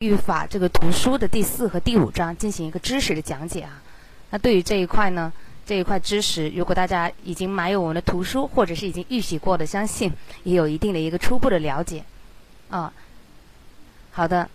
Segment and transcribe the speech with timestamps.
[0.00, 3.80] 语法这个图书的第四和第五章进行一个知识的讲解啊。
[4.28, 5.32] 那对于这一块呢，
[5.64, 10.12] 这一块知识，如果大家已经买有我们的图书，或者是已经预习过的，相信
[10.44, 12.04] 也有一定的一个初步的了解
[12.68, 12.92] 啊。
[14.10, 14.50] 好的，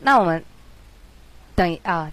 [0.00, 0.44] 那我们
[1.54, 2.10] 等啊。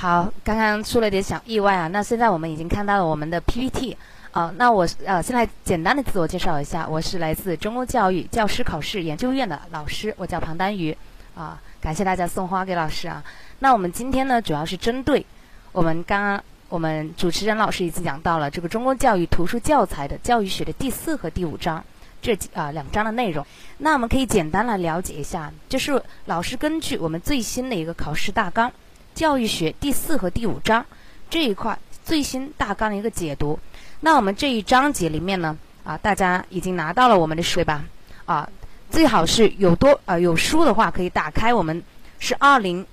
[0.00, 1.88] 好，刚刚出了点小意外啊。
[1.88, 3.96] 那现在我们已经看到了我们的 PPT
[4.30, 4.54] 啊。
[4.56, 10.96] 那我呃，现在简单的自我介绍一下，我是来自中公教育教师考试研究院的老师，我叫庞丹瑜
[11.34, 11.60] 啊。
[11.80, 13.24] 感谢大家送花给老师啊。
[13.58, 15.26] 那我们今天呢，主要是针对
[15.72, 21.82] 我们刚刚我们主持人老师已经讲到了这个中公教育图书教材的教育学的第四和第五章
[22.22, 23.44] 这啊两章的内容。
[23.78, 28.70] 那我们可以简单来了解一下，就是老师根据我们最新的一个考试大纲。
[29.18, 30.86] 教育学第四和第五章
[31.28, 33.58] 这一块最新大纲的一个解读。
[33.98, 37.84] 那我们这一章节里面呢，啊，大家已经拿到了我们的书吧？
[38.26, 38.48] 啊，
[38.88, 41.82] 最好是有多啊有书的话，可以打开我们
[42.20, 42.86] 是二零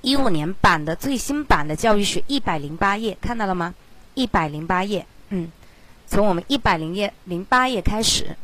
[0.00, 3.72] 一五年版的最新版的教育学一百零八页，看到了吗？
[4.14, 5.48] 一百零八页，嗯，
[6.08, 8.34] 从我们一百零页零八页开始。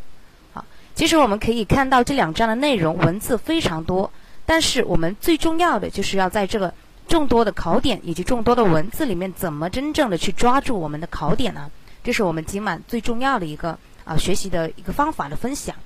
[0.55, 4.09] 好，其实我们可以看到这两章的内容文字非常多。
[4.49, 6.73] 但是我们最重要的就是要在这个
[7.07, 11.71] 众多的考点以及众多的文字里面，怎么真正的去抓住我们的考点呢？
[12.03, 15.77] 这是我们今晚最重要的一个啊学习的一个方法的分享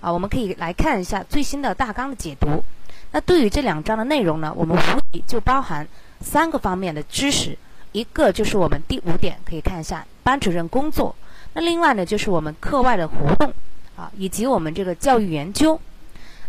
[0.00, 0.12] 啊。
[0.12, 2.64] 我们可以来看一下最新的大纲的解读。
[3.12, 5.86] 那对于这两章的内容呢，我们无疑就包含
[6.20, 7.56] 三个方面的知识，
[7.92, 11.14] 一个就是我们第五点可以看一下班主任工作，
[11.52, 13.54] 那另外呢就是我们课外的活动
[13.94, 15.80] 啊，以及我们这个教育研究。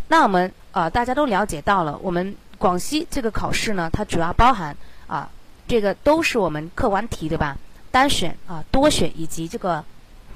[0.07, 4.75] 那我们啊，大家都了解到了，我们广西这个考试呢，它主要包含
[5.07, 5.29] 啊，
[5.67, 7.57] 这个都是我们客观题对吧？
[7.91, 9.83] 单选啊、多选以及这个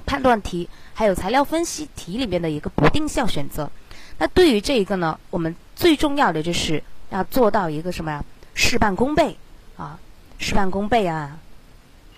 [0.04, 3.70] 判断题，还有材料分析题里面的一个不定向选择。
[4.18, 8.24] 那对于这一个呢，我们最重要的就是要做到一个什么呀？
[8.54, 9.36] 事半功倍
[9.76, 9.98] 啊，
[10.38, 11.38] 事半功倍啊！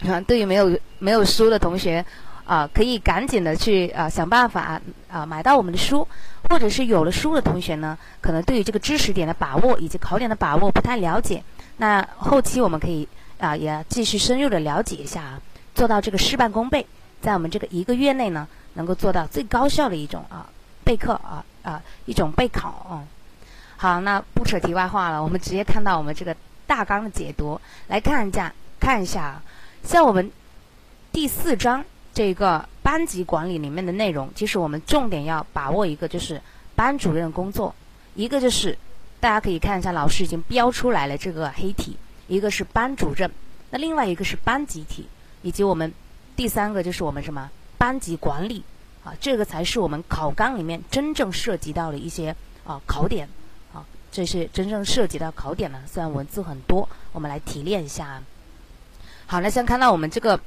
[0.07, 2.05] 啊， 对于没有没有书的同学。
[2.47, 4.81] 啊，可以赶紧的去啊想办法
[5.11, 6.07] 啊买到我们的书，
[6.49, 11.43] 或者是有了书的同学呢，可能对于这个知识点的把握以及考点的把握不太了解，
[11.79, 13.09] 那后期我们可以
[13.39, 15.41] 啊也继续深入的了解一下啊，
[15.75, 16.87] 做到这个事半功倍，
[17.21, 20.47] 在我们这个一个月内呢，能够做到最高效的一种啊
[20.85, 23.03] 备课啊啊一种备考啊。
[23.77, 29.43] 好，那不扯题外话了，我们直接看到我们这个大纲的解读，来看一下看一下啊，
[29.83, 30.31] 像我们
[31.11, 31.85] 第四章。
[32.17, 36.41] 这个班级管理里面的内容，其实我们重点要把握一个，就是
[36.75, 37.71] 班主任工作；
[38.15, 38.79] 一个就是
[39.21, 41.95] 大家可以看一下，老师已经标出来了这个黑体，
[42.27, 43.31] 一个是班主任，
[43.69, 45.07] 那另外一个是班集体，
[45.43, 45.93] 以及我们
[46.35, 48.63] 第三个就是我们什么班级管理
[49.05, 52.35] 啊，这个才是我们考纲里面真正涉及到的一些
[52.65, 53.29] 啊考点
[53.75, 55.83] 啊，这是真正涉及到考点了。
[55.87, 58.23] 虽然文字很多，我们来提炼一下。
[59.27, 60.41] 好，那先看到我们这个。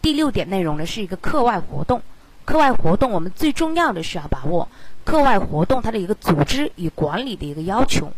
[0.00, 2.00] 第六点内容呢是一个课外活动，
[2.44, 4.66] 课外活动我们最重要的是要把握
[5.04, 8.12] 课外活动它的一个组织与管理的一个要求，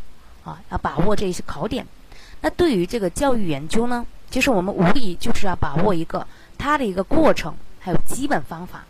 [0.45, 1.87] 啊，要把握这些考点。
[2.41, 6.27] 那对于这个教育研究呢，其实我们无疑就是要把握一个
[6.59, 8.85] 它的一个过程，还有基本方法，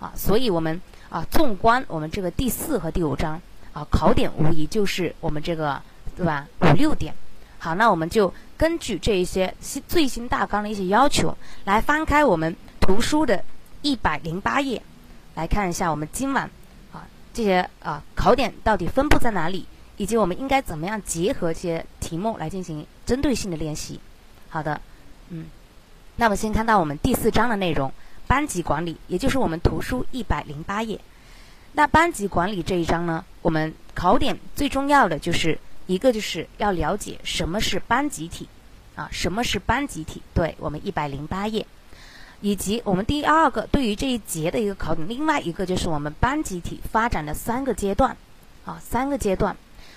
[0.00, 3.40] 啊，所以我们啊，纵观我们这个第四和第五章
[3.72, 5.80] 啊，考点无疑就是我们这个
[6.16, 6.46] 对吧？
[6.60, 7.14] 五六点。
[7.58, 13.44] 好，那我们就根据这一些新最新大纲的一些要求，来翻开我们图书的
[13.82, 14.80] 一百零八页，
[15.34, 16.50] 来看一下我们今晚
[16.92, 19.66] 啊这些啊考点到底分布在哪里，
[19.98, 24.00] 以及我们应该怎么样结合这些题目来进行针对性的练习。
[24.48, 24.80] 好的，
[25.28, 25.46] 嗯，
[26.16, 27.92] 那么先看到我们第四章的内容，
[28.26, 30.98] 班级管理，也就是我们图书一百零八页。
[31.74, 35.58] 那班级管理这一章呢，我们考点最重要的就是。
[35.86, 38.48] 一个就是要了解什么是班集体，
[38.96, 40.20] 啊，什么是班集体？
[40.34, 41.64] 对我们一百零八页，
[42.40, 48.16] 以及我们第二个对于这一节的一个考点，另外一个就是我们班集体发展的三个阶段，
[48.64, 49.56] 啊，三个阶段。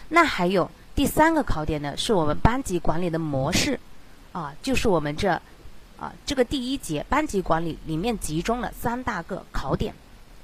[0.10, 3.80] 那还有第三个考点呢，是我们班级管理的模式，
[4.32, 5.32] 啊，就是我们这，
[6.00, 9.94] 啊，这个第一节班级管理里面集中了三大个考点，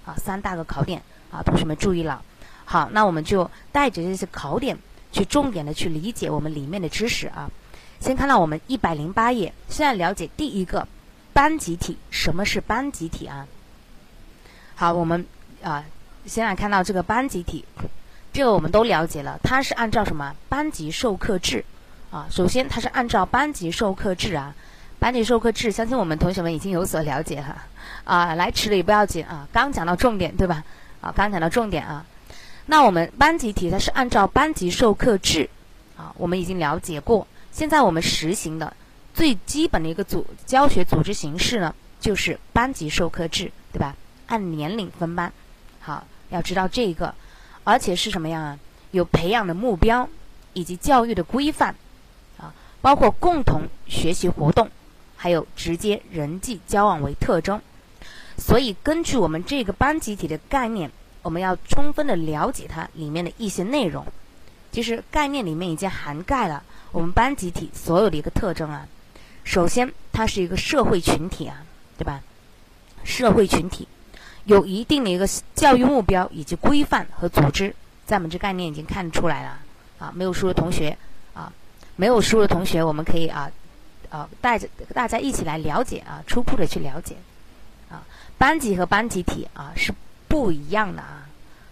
[0.06, 1.01] 啊，三大个考点，
[1.31, 2.24] 啊，同学们注意了。
[2.63, 4.75] 好，那我们就带着这些考点。
[5.15, 7.50] 去重点的去理解我们里面的知识啊，
[8.01, 10.85] 先看到我们一百零八页，现在了解第一个
[11.31, 13.47] 班集体，什么是班集体啊？
[14.75, 15.25] 好，我们
[15.63, 15.85] 啊，
[16.25, 17.63] 先来看到这个班集体，
[18.33, 21.63] 这个我们都了解了，它是按照什么班级授课制
[22.12, 22.27] 啊？
[22.29, 24.53] 首先它是按照班级授课制啊，
[25.00, 27.56] 班级授课制，相信我们同学们已经有所了解哈。
[28.03, 30.62] 啊，来迟了也不要紧啊，刚讲到重点对吧？
[31.00, 32.06] 啊，刚讲到重点啊。
[32.65, 35.50] 那我们班集体它是按照班级授课制
[35.97, 37.27] 啊，我们已经了解过。
[37.51, 38.75] 现在我们实行的
[39.13, 43.95] 最基本的一个组教学组织形式呢，就是班级授课制，对吧？
[44.27, 45.31] 按年龄分班。
[45.79, 47.13] 好，要知道这个，
[47.63, 48.59] 而且是什么样啊？
[48.91, 50.09] 有培养的目标
[50.53, 51.75] 以及教育的规范
[52.38, 54.69] 啊，包括共同学习活动。
[55.17, 57.59] 还有直接人际交往为特征，
[58.38, 60.91] 所以根据我们这个班集体的概念，
[61.25, 64.06] 我们要充分的了解它里面的一些内容。
[64.72, 66.62] 其实概念里面已经涵盖了
[66.92, 68.88] 我们班集体所有的一个特征啊。
[69.44, 71.63] 首先，它是一个社会群体啊，
[71.98, 72.22] 对吧？
[73.04, 73.88] 社会群体
[74.44, 77.75] 有一定的一个教育目标以及规范和组织，
[78.06, 79.57] 在我们这概念已经看出来了
[79.98, 80.13] 啊。
[80.13, 80.95] 没有书的同学
[81.33, 81.51] 啊，
[81.95, 83.50] 没有书的同学，我们可以啊。
[84.12, 87.16] 啊，带着大家一起来了解啊，初步的去了解，
[87.89, 88.01] 啊，
[88.38, 89.94] 班级和班集体啊是
[90.36, 91.30] 不一样的啊，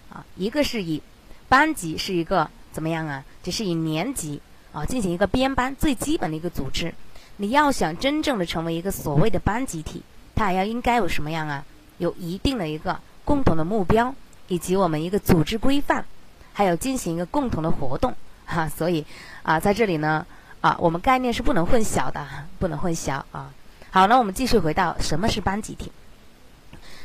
[0.09, 1.03] 啊，一个是以
[1.49, 6.93] 班级是一个怎么样啊，只是以年级啊进行一个编班最基本的一个组织，
[7.35, 10.01] 你要想真正的成为一个所谓的班集体，
[10.33, 11.65] 它还要应该有什么样啊？
[11.97, 14.15] 有一定的一个共同的目标，
[14.47, 16.05] 以及我们一个组织规范，
[16.53, 18.15] 还有进行一个共同的活动
[18.45, 19.05] 哈，所以
[19.41, 20.25] 啊，在这里呢。
[20.63, 22.25] 啊，我们概念是不能混淆的，
[22.57, 23.51] 不能混淆啊。
[23.91, 25.91] 好，那我们继续回到什么是班集体？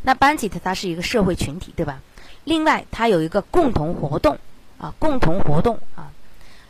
[0.02, 2.00] 那班集体它是一个社会群体，对吧？
[2.44, 4.38] 另外，它有一个共同活动
[4.78, 6.10] 啊，共同活动啊，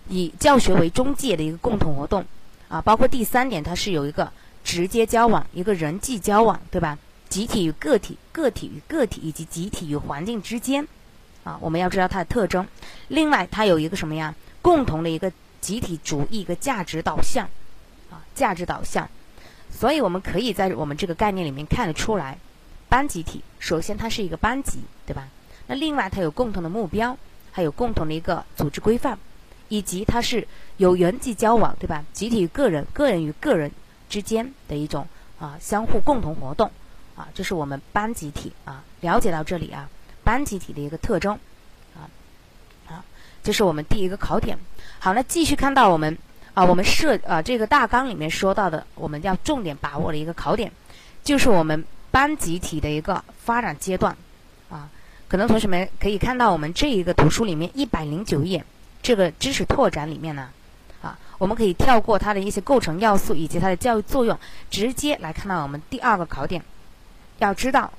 [0.09, 2.25] 以教学为中介的一个共同活动
[2.69, 2.81] 啊。
[2.81, 4.31] 包括第三点，它是有一个
[4.65, 6.99] 直接交往，一个人际交往，对吧？
[7.29, 10.87] 集体与个体，个体与个体以及集体与环境之间
[11.45, 12.67] 啊，我们要知道它的特征。
[13.09, 14.35] 另外，它有一个什么呀？
[14.63, 15.33] 共同的一个。
[15.61, 17.45] 集体主义一个价值导向，
[18.13, 19.11] 啊，价值导向，
[19.73, 22.39] 所以我们可以在我们这个概念里面看得出来，
[22.89, 25.29] 班集体首先它是一个班级，对吧？
[25.67, 27.17] 那另外它有共同的目标，
[27.53, 29.19] 还有共同的一个组织规范，
[29.69, 30.47] 以及它是
[30.79, 32.05] 有人际交往，对吧？
[32.13, 33.71] 集体与个人，个人与个人
[34.09, 35.07] 之间的一种
[35.39, 36.71] 啊相互共同活动，
[37.15, 38.83] 啊，这是我们班集体啊。
[39.01, 39.89] 了解到这里啊，
[40.25, 41.39] 班集体的一个特征，
[41.95, 42.09] 啊，
[42.87, 43.05] 好，
[43.43, 44.59] 这是我们第一个考点。
[44.99, 46.17] 好，那继续看到我们
[46.55, 50.73] 啊，我们设啊这个大纲里面说到的，我们要重点把握的一个考点，
[51.23, 54.17] 就是我们班集体的一个发展阶段
[54.71, 54.89] 啊。
[55.29, 58.65] 可能同学们可以看到我们这一个图书里面一百零九页
[59.03, 60.49] 这个知识拓展里面呢，
[61.03, 64.39] 啊，我们可以跳过它的一些构成要素以及它的教育作用，
[64.71, 66.63] 直接来看到我们第二个考点。
[67.39, 67.93] 要知道，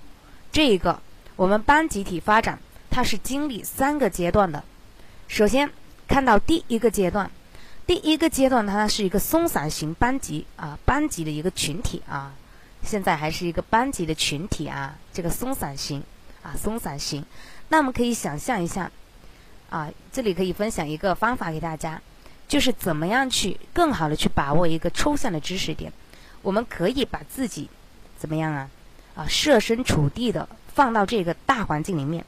[0.51, 0.99] 这一个
[1.35, 2.59] 我们班集体发展
[2.89, 4.63] 它是经历三个阶段的，
[5.27, 5.69] 首先。
[6.09, 7.29] 看到第一个阶段，
[7.85, 12.33] 第一个阶段它是一个松散型班级啊，班级的一个群体啊，
[12.83, 16.03] 现在还是一个班级的群体啊，这个松散型
[16.43, 17.23] 啊，松散型。
[17.69, 18.91] 那我们可以想象一下
[19.69, 22.01] 啊，这里可以分享一个方法给大家，
[22.47, 25.91] 就是怎么样去更好的去把握一个抽象的知识点。
[26.41, 27.69] 我们可以把自己
[28.17, 28.69] 怎么样啊
[29.15, 32.25] 啊，设身处地的放到这个大环境里面。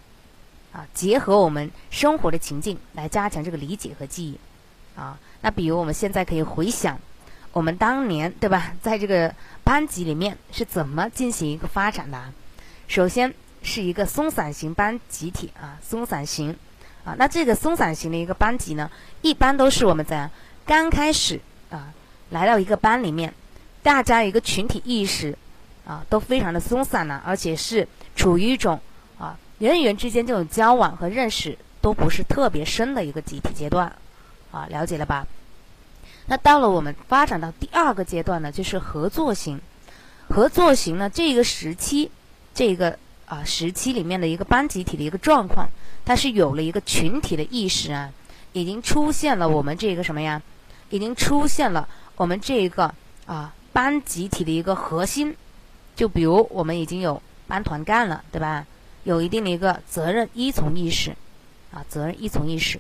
[0.73, 4.39] 啊，结合我们生活的情境来加强这个理解和记忆，
[4.97, 6.97] 啊，那比如我们现在可以回想，
[7.51, 9.35] 我们当年对吧，在这个
[9.71, 12.21] 班级里面是怎么进行一个发展的？
[12.89, 16.53] 首先是一个松散型班集体啊，松散型，
[17.05, 18.91] 啊，那这个松散型的一个班级呢，
[19.21, 20.29] 一般都是我们在
[20.65, 21.93] 刚开始啊
[22.31, 23.33] 来到一个班里面，
[23.81, 25.37] 大家一个群体意识
[25.85, 28.77] 啊都非常的松散呢，而且是处于一种
[29.17, 29.37] 啊。
[29.59, 33.89] 人与人之间这种交往和认识都不是特别深的一个集体阶段，
[34.51, 35.25] 啊，了解了吧？
[36.27, 39.59] 那到了我们发展到第二个阶段呢，就是合作型。
[40.29, 42.09] 合作型呢，这个时期，
[42.53, 45.67] 这个啊时期里面的一个班集体的一个状况，
[46.05, 48.09] 它是有了一个群体的意识啊，
[48.53, 50.41] 已经出现了我们这个什么呀？
[50.89, 52.93] 已经出现了我们这个
[53.25, 55.35] 啊班集体的一个核心。
[55.95, 58.65] 就比如我们已经有班团干了，对吧？
[59.03, 61.11] 有一定的一个责任依从意识，
[61.71, 62.79] 啊，责任依从意识，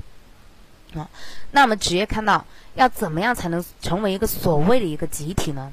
[0.95, 1.09] 啊，
[1.51, 2.45] 那我们直接看到
[2.75, 5.71] 要怎么样才能成为一个所谓的一个集体呢？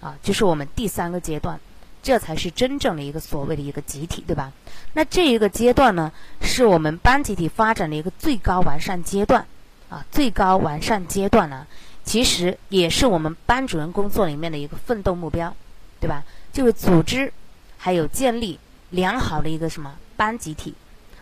[0.00, 1.58] 啊，就是我们第三个阶段，
[2.02, 4.52] 这才是真正的一个所谓的一个集体，对吧？
[4.94, 9.46] 那这一个阶段呢，是我们班集体发展的一个最高完善阶段，
[9.88, 11.66] 啊，最高完善阶段呢，
[12.04, 15.54] 其实也是我们班主任工作里面的一个奋斗目标，
[16.00, 16.24] 对吧？
[16.52, 17.32] 就是组织，
[17.76, 18.58] 还有建立。
[18.90, 20.74] 良好的一个什么班集体，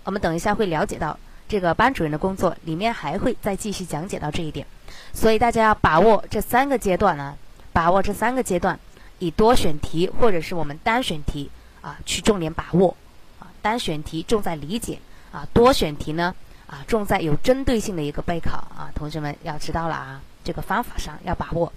[0.02, 4.66] 我们等一下会了解到这个班主任的工作，里面还会再继续讲解到这一点，
[5.14, 7.34] 所以大家要把握这三个阶段呢，
[7.72, 8.78] 把握这三个阶段，
[9.18, 11.50] 以多选题或者是我们单选题
[11.80, 12.94] 啊去重点把握
[13.40, 14.98] 啊，单选题重在理解
[15.32, 16.34] 啊，多选题呢
[16.66, 21.72] 啊重在有针对性的一个备考啊，同学们要知道了啊，这个方法上要把握。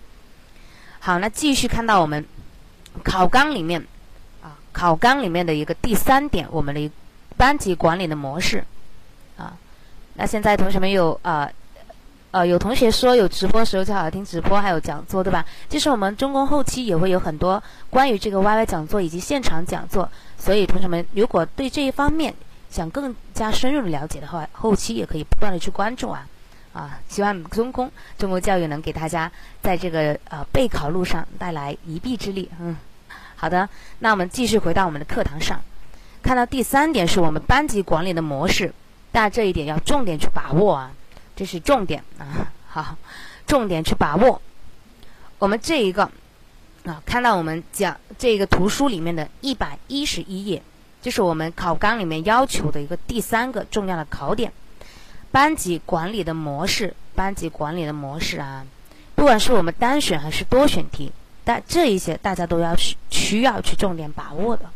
[1.00, 2.26] 好，那继续看到我们
[3.04, 3.82] 考纲里面
[4.44, 6.92] 啊，考纲里面的一个第三点，我们的
[7.38, 8.66] 班级管理的模式。
[10.16, 11.50] 那现在同学们有啊。
[12.34, 15.46] 呃，有同学说有直播时候最好听直播，还有讲座，对吧？
[15.68, 22.34] 其实我们中公后期也会有很多关于这个 YY 讲座以及现场讲座，所以同学们如果对这一方面
[22.70, 26.26] 想更加深入的了解的话，后期也可以不断的去关注啊
[26.72, 26.98] 啊！
[27.10, 29.30] 希望中公中国教育能给大家
[29.62, 32.50] 在这个呃备考路上带来一臂之力。
[32.62, 32.78] 嗯，
[33.36, 33.68] 好的，
[34.00, 35.60] 那我们继续回到我们的课堂上，
[36.24, 38.74] 看到第三点是我们班级管理的模式，
[39.12, 40.92] 大家这一点要重点去把握啊。
[41.36, 42.96] 这是重点啊，好，
[43.48, 44.42] 重点去把握。
[45.40, 46.04] 我们这一个
[46.86, 50.62] 啊，看到我们讲这个图书里面的一百一十一页，
[51.02, 54.52] 就是我们考纲里面要求的一个第三个重要的考点——
[55.32, 56.94] 班级管理的模式。
[57.14, 58.66] 班级管理的模式啊，
[59.16, 61.12] 不管是我们单选还是多选题，
[61.44, 64.70] 但这一些大家都要需需要去重点把握的。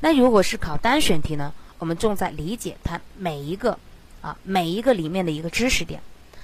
[0.00, 3.78] 那如果是考单选题呢，我们重在理解它每一个。
[4.20, 6.00] 啊，每一个里面的一个知识点。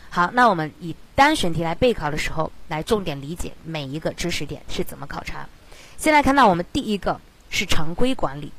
[0.09, 5.49] 好，那我们以单选题来备考的时候，来重点理解每一个知识点是怎么考察。
[5.99, 8.53] 先来看到我们第一个是常规管理。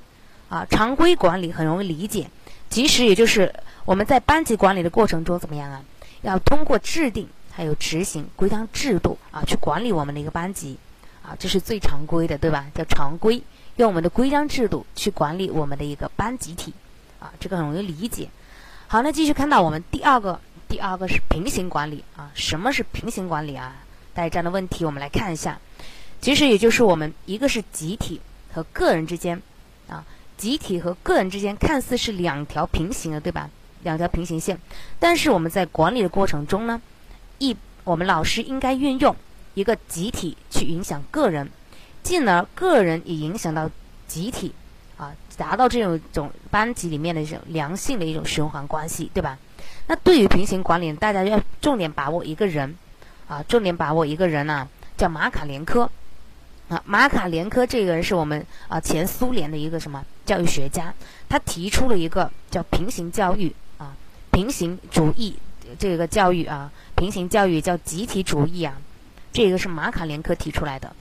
[0.50, 2.30] 啊，常规管理很容易理解，
[2.70, 3.56] 其实也就是
[3.86, 5.82] 我们在班级管理的过程中怎么样啊？
[6.22, 10.78] 要通过制定还有执行规章制度啊，去管理我们的一个班级。
[11.24, 12.66] 啊，这是最常规的，对吧？
[12.76, 13.42] 叫常规，
[13.78, 16.74] 用我们的规章制度去管理我们的一个班集体。
[17.20, 18.30] 啊，这个很容易理解。
[18.88, 22.30] 好，那继续看到我们第二个，第二个是平行管理啊。
[22.36, 23.76] 什么是平行管理啊？
[24.14, 25.60] 带这样的问题，我们来看一下。
[26.22, 28.22] 其实也就是我们一个是集体
[28.54, 29.42] 和个人之间
[29.90, 30.06] 啊，
[30.38, 33.50] 集体和个人之间看似是两条平行的，对吧？
[33.84, 34.60] 两条平行线。
[35.00, 36.82] 但是我们在管理的过程中呢，
[37.40, 39.16] 一我们老师应该运用
[39.54, 41.50] 一个集体去影响个人，
[42.06, 43.70] 进而个人也影响到
[44.08, 44.54] 集体。
[44.98, 49.38] 啊，达到这种种班级里面的这种良性的一种循环关系，对吧？
[49.88, 52.74] 那对于平行管理，大家要重点把握一个人，
[53.28, 55.92] 啊，重点把握一个人呢，叫马卡连科。
[56.70, 60.94] 啊，马卡连科这个人是我们啊前苏联的一个什么教育学家，
[61.28, 63.94] 他提出了一个叫平行教育啊，
[64.32, 65.36] 平行主义
[65.78, 68.78] 这个教育啊，平行教育叫集体主义啊，
[69.34, 70.96] 这个是马卡连科提出来的。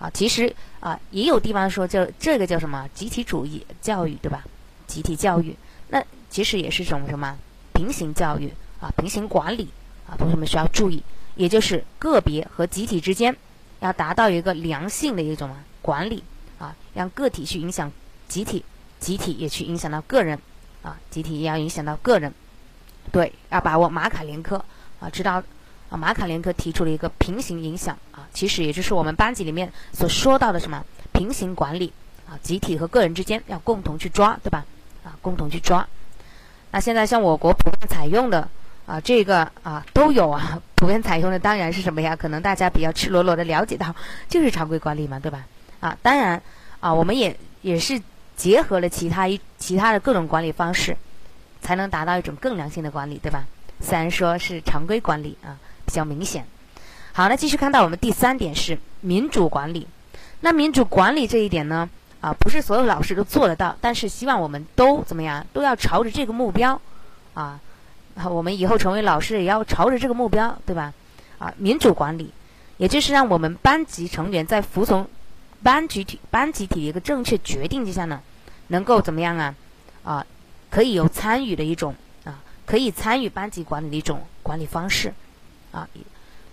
[0.00, 4.42] 啊，其实啊，也有地方说叫这个叫什么集体主义教育，对吧？
[4.86, 5.54] 集体教育，
[5.88, 7.36] 那其实也是种什么
[7.74, 9.68] 平行教育啊，平行管理
[10.08, 11.02] 啊，同学们需要注意，
[11.36, 13.36] 也就是个别和集体之间
[13.80, 16.24] 要达到一个良性的一种管理
[16.58, 17.92] 啊，让个体去影响
[18.26, 18.64] 集体，
[18.98, 20.38] 集体也去影响到个人
[20.82, 22.32] 啊，集体也要影响到个人，
[23.12, 24.64] 对，要把握马卡连科
[24.98, 25.42] 啊，知道。
[25.90, 31.92] 啊，马卡连科提出了一个平行影响啊，其实也就是我们班级里面所说到的什么平行管理
[32.28, 34.64] 啊，集体和个人之间要共同去抓，对吧？
[35.04, 35.86] 啊，共同去抓。
[36.70, 38.48] 那现在像我国普遍采用的
[38.86, 42.14] 啊，这个啊都有啊，普遍采用的当然是什么呀？
[42.14, 43.92] 可能大家比较赤裸裸的了解到，
[44.28, 45.44] 就是常规管理嘛，对吧？
[45.80, 46.40] 啊，当然
[46.78, 48.00] 啊，我们也也是
[48.36, 50.96] 结合了其他一其他的各种管理方式，
[51.60, 53.44] 才能达到一种更良性的管理，对吧？
[53.80, 55.58] 虽然说是常规管理啊。
[55.90, 56.46] 比较明显。
[57.12, 59.88] 好，那继续看到我们第三点是民主管理。
[60.42, 61.88] 那民主管理这一点呢，
[62.20, 66.80] 啊，不是所有老师都做得到，但是希望我们都怎么样，都要朝着这个目标，
[67.34, 67.58] 啊，
[68.24, 70.94] 我们以后成为老师也要朝着这个目标，对吧？
[71.40, 72.30] 啊，民主管理，
[72.76, 75.04] 也就是让我们班级成员在服从
[75.64, 78.20] 班集体班集体的一个正确决定之下呢，
[78.68, 79.54] 能够怎么样啊？
[80.04, 80.26] 啊，
[80.70, 85.12] 可以有参与的一种啊，可以参与班级管理的一种管理方式。
[85.72, 85.88] 啊，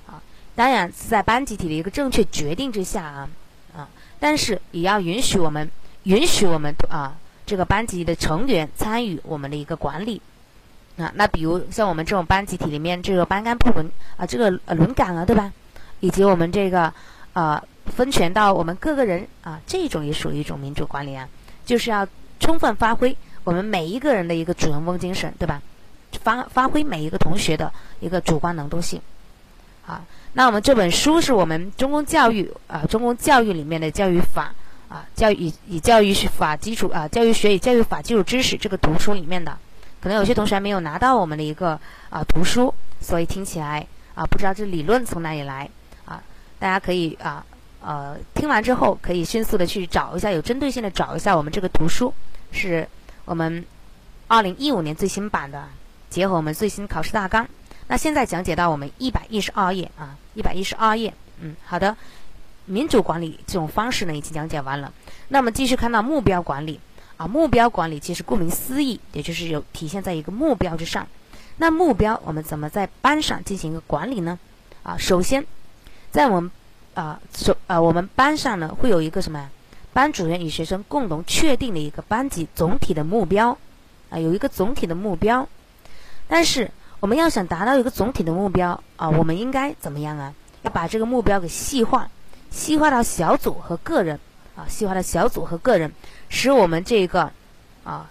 [0.05, 0.21] 啊，
[0.55, 3.29] 当然是在班集体的一个正确决定之下啊，
[3.75, 5.69] 啊，但是也要允许我们
[6.03, 10.21] 允许我们啊这个班级的成员参与我们的一个管理
[10.97, 11.11] 啊。
[11.15, 15.51] 那比如像我们这种班集体里面这个班干部轮啊，这个轮岗啊，对吧？
[15.99, 16.93] 以及我们这个
[17.33, 21.27] 啊分权到我们各个人啊，这种也属于一种民主管理啊，
[21.65, 22.07] 就是要
[22.39, 25.61] 充分发挥我们每一个人的一个主人翁精神，对吧？
[26.23, 29.01] 发发挥每一个同学的一个主观能动性，
[29.85, 34.53] 啊，那我们这本书是我们中公教育啊，中公教育里面的教育法
[34.89, 39.57] 啊，教育以以教育法基础啊，教育学与教育法基础知识这个图书里面的，
[40.01, 45.69] 可能有些同学还没有拿到我们的一个啊图书，所以听起来啊不知道这理论从哪里来。
[46.05, 46.23] 啊，
[46.57, 47.45] 大家可以啊
[47.81, 52.13] 呃听完之后可以迅速的去找一下，有针对性的找一下我们这个图书，
[52.51, 52.87] 是
[53.25, 53.65] 我们
[54.27, 55.67] 二零一五年最新版的，
[56.09, 57.47] 结合我们最新考试大纲。
[57.87, 61.95] 那现在讲解到我们一百一十二页啊，一百一十二页，嗯，好的，
[62.65, 64.91] 民主管理这种方式呢已经讲解完了。
[65.29, 66.79] 那么继续看到目标管理
[67.15, 71.07] 啊，目标管理其实顾名思义，也就是有体现在一个目标之上。
[71.57, 74.37] 那目标我们怎么在班上进行一个管理呢？
[74.83, 75.45] 啊，首先
[76.11, 76.51] 在我们
[76.93, 79.49] 啊首啊我们班上呢会有一个什么？
[79.93, 83.57] 班主任与学生共同确定的一个班级总体的目标
[84.11, 85.47] 啊，有一个总体的目标，
[86.27, 86.71] 但是。
[86.99, 90.33] 我们要想达到一个总体的目标啊，我们应该怎么样啊？
[90.63, 92.09] 要把这个目标给细化，
[92.49, 94.19] 细化到小组和个人
[94.55, 95.91] 啊，细化到小组和个人，
[96.27, 97.31] 使我们这个
[97.83, 98.09] 啊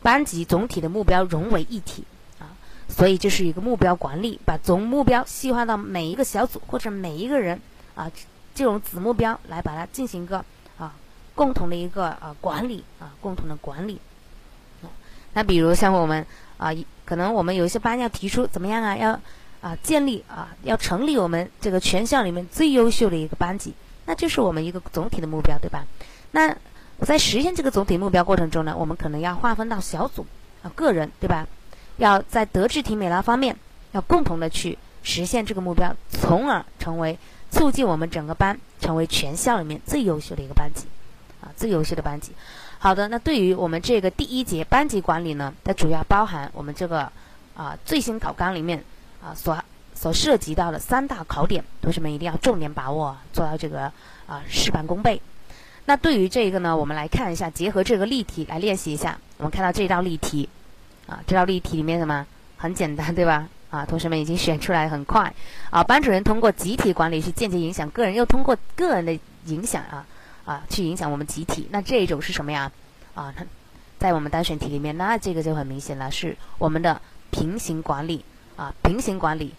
[0.00, 2.04] 班级总体的目标融为一体
[2.38, 2.56] 啊。
[2.88, 7.60] 所以这是一个目标管理，把总目标细化到每一个小组或者每一个人
[7.94, 8.10] 啊
[8.54, 10.42] 这种子目标来把它进行一个
[10.78, 10.94] 啊
[11.34, 14.00] 共同的一个啊管理啊共同的管理。
[15.34, 16.26] 那比如像我们
[16.56, 16.72] 啊。
[17.12, 18.96] 可能我们有一些班要提出怎么样啊？
[18.96, 19.20] 要
[19.60, 23.74] 啊建立啊要成立我们这个全校里面最优秀的一个班级，
[24.06, 25.84] 那就是我们一个总体的目标，对吧？
[26.30, 26.56] 那
[27.00, 30.24] 在实现这个总体目标过程中呢，我们可能要划分到小组
[30.62, 31.46] 啊个人，对吧？
[31.98, 33.54] 要在德智体美劳方面
[33.90, 37.18] 要共同的去实现这个目标，从而成为
[37.50, 40.86] 促进我们整个班成为全校里面最优秀的一个班级
[41.42, 42.32] 啊最优秀的班级。
[42.82, 47.08] 好的，那对于我们这个第一节班级管理呢，它主要包含我们这个
[47.54, 48.82] 啊最新考纲里面
[49.22, 49.56] 啊所
[49.94, 53.82] 所涉及到的三大考点，同学们一定要重点把握，做到这个
[54.26, 55.22] 啊事半功倍。
[55.84, 59.16] 那对于这个呢，我们来看一下，结合这个例题来练习一下。
[59.36, 60.48] 我们看到这道例题
[61.06, 63.48] 啊，这道例题里面什么很简单，对吧？
[63.70, 65.32] 啊，同学们已经选出来很快
[65.70, 65.84] 啊。
[65.84, 70.04] 班主任通过集体管理去间接影响个人，又通过个人的影响啊。
[70.44, 72.70] 啊，去影响我们集体，那这一种是什么呀？
[73.14, 73.44] 啊，它
[73.98, 77.00] 在我们单选题里面，那这个就很明显了，是我们的
[77.30, 78.24] 平行管理
[78.56, 79.54] 啊，平行管理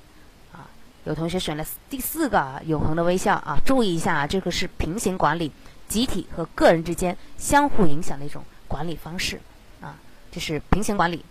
[0.51, 0.67] 啊。
[1.05, 5.51] 有同学选了第四个永恒的微笑啊，注意一下啊，这个是平行管理，
[5.87, 9.39] 集体和个人之间相互影响的一种管理方式
[9.79, 9.95] 啊，
[10.31, 11.23] 这是平行管理。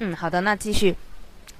[0.00, 0.94] 嗯，好的，那继续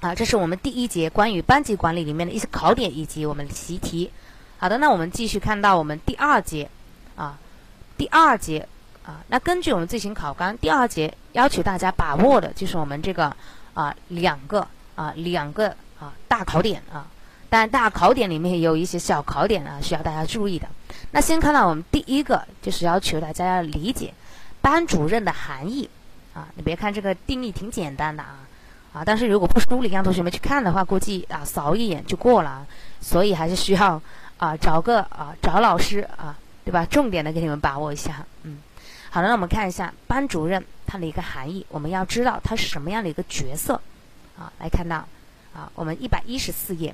[0.01, 4.11] 啊，这是我们第一节关于班级管理里面的一些考点以及我们习题。
[4.57, 6.69] 好的，那我们继续看到我们第二节。
[7.19, 7.37] 啊，
[7.97, 8.65] 第二节
[9.05, 13.35] 啊，那根据我们最新考纲，第二节要求大家把握的就是我们这个
[13.73, 15.67] 啊两个啊两个
[15.99, 17.05] 啊大考点啊，
[17.49, 20.65] 但大考点里面也有一些小考点啊需要大家注意的。
[21.11, 24.13] 那先看到我们第一个就是要求大家要理解
[24.61, 25.89] 班主任的含义
[26.33, 28.37] 啊，你别看这个定义挺简单的啊
[28.93, 32.65] 啊，但是如果不梳理，让同学们去看的话，估计啊扫一眼就过了，
[33.01, 34.01] 所以还是需要
[34.37, 36.33] 啊找个啊找老师啊。
[36.69, 36.85] 对吧？
[36.85, 38.59] 重点的给你们把握一下，嗯，
[39.09, 43.81] 好了，那我们看一下班主任他的一个含义，我们要知道他是什么样的一个角色，
[44.37, 44.97] 啊，来看到，
[45.51, 46.93] 啊，我们一百一十四页，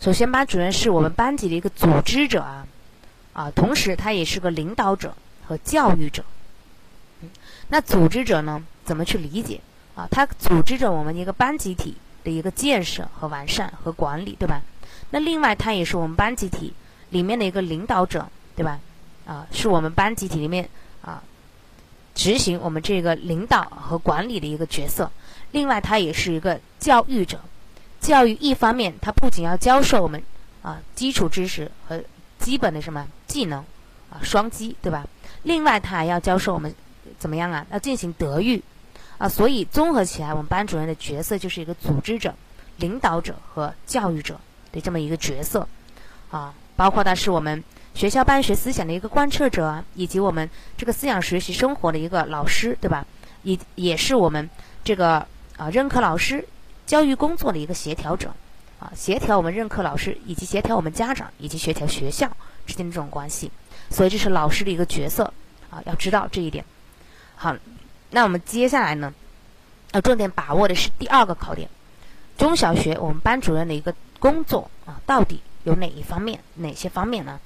[0.00, 2.66] 首先班主任是我们班级的一个组织者啊，
[3.34, 5.14] 啊，同时他也是个领导者
[5.46, 6.24] 和教育者，
[7.20, 7.28] 嗯，
[7.68, 9.60] 那组织者呢，怎么去理解？
[9.94, 14.62] 啊，他组织着我们一个班集体的一个建设和完善和管理，对吧？
[15.10, 16.72] 那另外他也是我们班集体
[17.10, 18.80] 里面的一个领导者，对吧？
[19.26, 20.68] 啊，是我们班集体里面
[21.00, 21.22] 啊，
[22.14, 25.10] 执行我们这个领导和管理的一个角色。
[25.52, 27.40] 另外，他也是一个教育者。
[28.00, 30.22] 教育一方面，他不仅要教授我们
[30.62, 32.04] 啊基础知识和
[32.38, 33.64] 基本的什么技能
[34.10, 35.06] 啊双基，对吧？
[35.44, 36.74] 另外，他还要教授我们
[37.18, 37.66] 怎么样啊？
[37.70, 38.62] 要进行德育
[39.16, 39.26] 啊。
[39.26, 42.34] 所以，综合起来，我们班主任的角色就是一个组织者、
[42.76, 44.38] 领导者和教育者
[44.70, 45.66] 的这么一个角色
[46.30, 46.52] 啊。
[46.76, 47.64] 包括他是我们。
[47.94, 53.06] 学校办学思想的一个贯彻者，以及我们这个思想学习生活的一个老师，对吧？
[53.44, 54.50] 也也是我们
[54.82, 55.26] 这个
[55.56, 56.46] 啊任课老师
[56.86, 58.34] 教育工作的一个协调者，
[58.80, 62.28] 啊，协调我们任课老师以及协调我们家长以及协调学校
[62.66, 63.50] 之间的这种关系。
[63.90, 65.32] 所以这是老师的一个角色
[65.70, 66.64] 啊，要知道这一点。
[67.36, 67.54] 好，
[68.10, 69.14] 那我们接下来呢，
[69.92, 71.68] 要重点把握的是第二个考点：
[72.36, 76.40] 中小学我们班主任的一个工作啊，到底有哪一方面？
[76.54, 77.38] 哪些方面呢？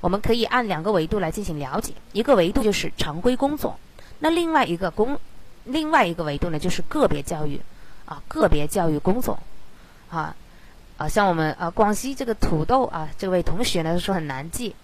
[0.00, 3.78] 我们可以按两个维度来进行了解，一个维度就是常规工作，
[4.20, 5.18] 那另外一个工，
[5.64, 7.60] 另外一个维度呢就是个别教育，
[8.04, 9.38] 啊，个别教育工作，
[10.10, 10.34] 啊，
[10.96, 14.74] 啊，像我们啊广西这个土豆啊这位同学呢说很难记，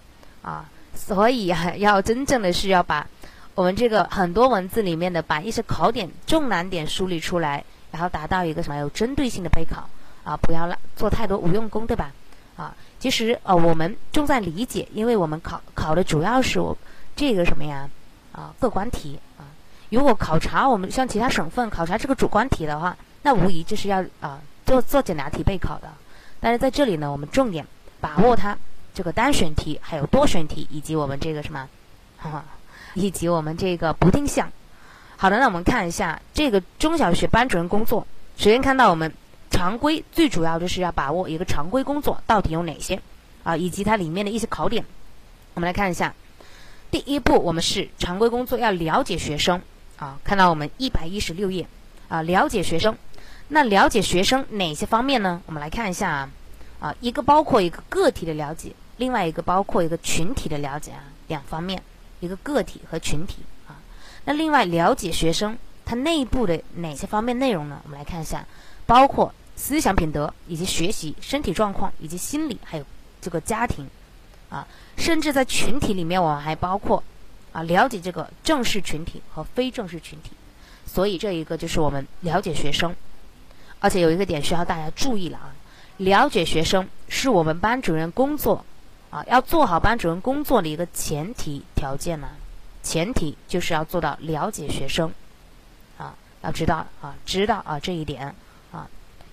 [0.41, 3.07] 啊，所以啊要真正的是要把
[3.53, 9.89] 我们这个很多文字里面的把一些考点重难点梳理出来，然后达到一个什么有针对性的备考，
[10.25, 12.11] 啊，不要做太多无用功，对吧？
[12.57, 16.75] 啊，其实呃我们重在理解，因为我们考考的主要是我
[17.15, 17.89] 这个什么呀
[18.31, 19.45] 啊客观题啊。
[19.89, 25.89] 如果考察我们像其他省份考察这个主观题的话，那无疑这是要啊做做简答题备考的。
[26.39, 27.65] 但是在这里呢，我们重点
[28.01, 28.57] 把握它
[28.93, 31.67] 这个单选题，还有多选题，以及我们这个什么，
[32.93, 34.51] 以及我们这个不定向。
[35.17, 38.05] 好的，那我们看一下这个中小学班主任工作。
[38.37, 39.11] 首先看到我们
[39.49, 42.99] 常规，最主要就是要把握一个常规工作到底有哪些
[43.43, 44.83] 啊，以及它里面的一些考点。
[45.53, 46.13] 我们来看一下，
[46.91, 49.61] 第一步我们是常规工作要了解学生
[49.97, 51.65] 啊，看到我们一百一十六页
[52.09, 52.97] 啊，了解学生。
[53.47, 55.41] 那了解学生哪些方面呢？
[55.45, 56.29] 我们来看一下啊，
[56.79, 61.81] 啊，一个包括一个个体的了解，另外一个包括一个群体的了解啊，两方面，
[62.19, 63.77] 一个个体和群体啊。
[64.25, 65.55] 那另外了解学生
[65.85, 67.79] 他内部的哪些方面内容呢？
[67.85, 68.43] 我们来看一下，
[68.85, 72.85] 包括思想品德以及学习、身体状况以及心理，还有
[73.21, 73.87] 这个家庭
[74.49, 74.67] 啊，
[74.97, 77.03] 甚至在群体里面，我们还包括
[77.51, 80.31] 啊，了解这个正式群体和非正式群体。
[80.85, 82.95] 所以这一个就是我们了解学生。
[83.79, 85.53] 而且有一个点需要大家注意了啊，
[85.97, 88.65] 了解学生是我们班主任工作
[89.11, 92.29] 啊要做好班主任工作的一个前提条件呢，
[92.81, 95.11] 前提就是要做到了解学生
[95.97, 98.33] 啊，要知道啊，知道啊这一点，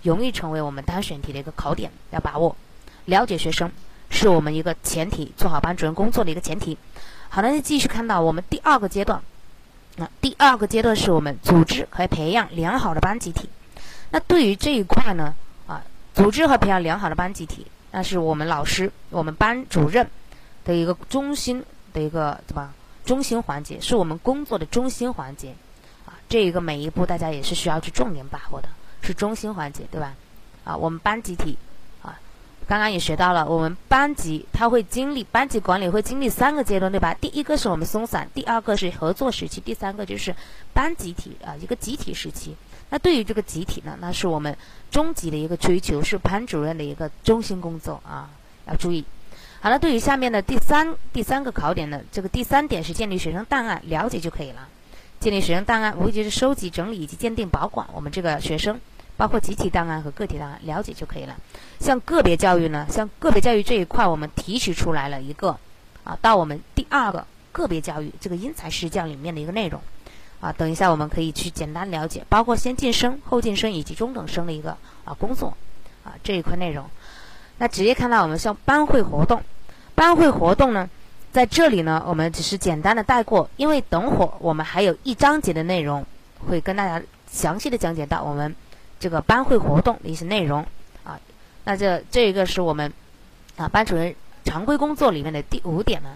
[0.03, 2.57] 容易成为我们单选题的一个考点，要把握
[3.07, 3.71] 了解学生
[4.11, 6.77] 是我们一个前提，做好班主任工作的一个前提。
[7.29, 9.23] 好那就，继续看到我们第二个阶段，
[9.97, 13.49] 那第二个阶段是我们组织和培养良好的班集体。
[14.11, 15.35] 那对于这一块呢，
[15.67, 15.83] 啊，
[16.15, 20.07] 组织和培养良好的班集体，那是我们老师、我们班主任
[20.65, 22.71] 的一个中心的一个怎么
[23.07, 25.55] 中心环节，是我们工作的中心环节，
[26.05, 28.69] 啊，这一个每一步大家也是需要去重点把握的，
[29.03, 30.15] 是中心环节，对吧？
[30.65, 31.59] 啊，我们班集体，
[32.03, 32.19] 啊，
[32.67, 37.13] 刚刚也学到了，我们班级它会经历班级管理会经历三个阶段，对吧？
[37.21, 40.35] 第一个是我们松散，第二个是合作时期，第三个就是
[40.73, 42.57] 班集体啊，一个集体时期。
[42.91, 44.57] 那对于这个集体呢，那是我们
[44.91, 48.31] 终极的一个追求，是班主任的一个中心工作啊，
[48.67, 49.05] 要注意。
[49.61, 54.69] 好了，对于下面的第三第三个考点呢，这个第三点是建立学生档案，了解就可以了。
[55.21, 58.81] 建立学生档案，无非就是收集、整理以及鉴定、保管我们这个学生，
[59.23, 61.37] 包括集体档案和个体档案，了解就可以了。
[61.79, 65.57] 像个别教育呢，像个别教育这一块，我们提取出来了一个
[66.03, 69.81] 啊，到我们第二个个别教育这个因材施教里面的一个内容。
[70.41, 75.57] 啊，等一下，我们可以去简单了解，包括先进生、后进生以及中等生的一个啊工作，
[76.03, 76.85] 啊这一块内容。
[77.59, 79.41] 那直接看到我们像班会活动，
[79.95, 80.91] 班会活动呢，
[81.31, 86.05] 在这里呢，我们只是简单的带过，因为等会儿我们还有一章节的内容
[86.49, 88.57] 会跟大家详细的讲解到我们
[89.03, 90.65] 这个班会活动的一些内容
[91.03, 91.19] 啊。
[91.65, 92.93] 那这这一个是我们
[93.57, 96.11] 啊班主任常规工作里面的第五点呢。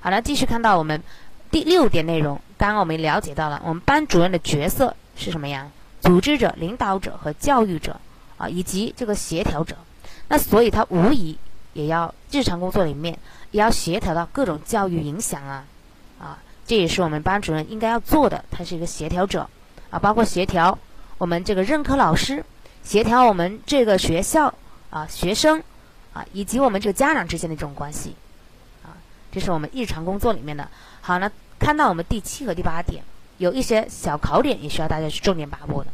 [0.00, 1.00] 好了，继续看到我们。
[1.48, 5.70] 第六点内容，刚刚我们了解到了，我们班主任的角色是什么呀？
[6.00, 8.00] 组织者、领导者和教育者
[8.36, 9.76] 啊，以及这个协调者。
[10.28, 11.38] 那所以他无疑
[11.72, 13.16] 也要日常工作里面
[13.52, 15.64] 也要协调到各种教育影响啊
[16.18, 18.44] 啊，这也是我们班主任应该要做的。
[18.50, 19.48] 他是一个协调者
[19.90, 20.76] 啊，包括协调
[21.18, 22.44] 我们这个任课老师，
[22.82, 24.52] 协调我们这个学校
[24.90, 25.62] 啊学生
[26.12, 28.14] 啊，以及我们这个家长之间的这种关系
[28.84, 28.92] 啊，
[29.32, 30.68] 这是我们日常工作里面的。
[31.00, 33.02] 好，那看到我们第七和第八点，
[33.38, 35.90] 有一些小考点也需要大家去重点把握的。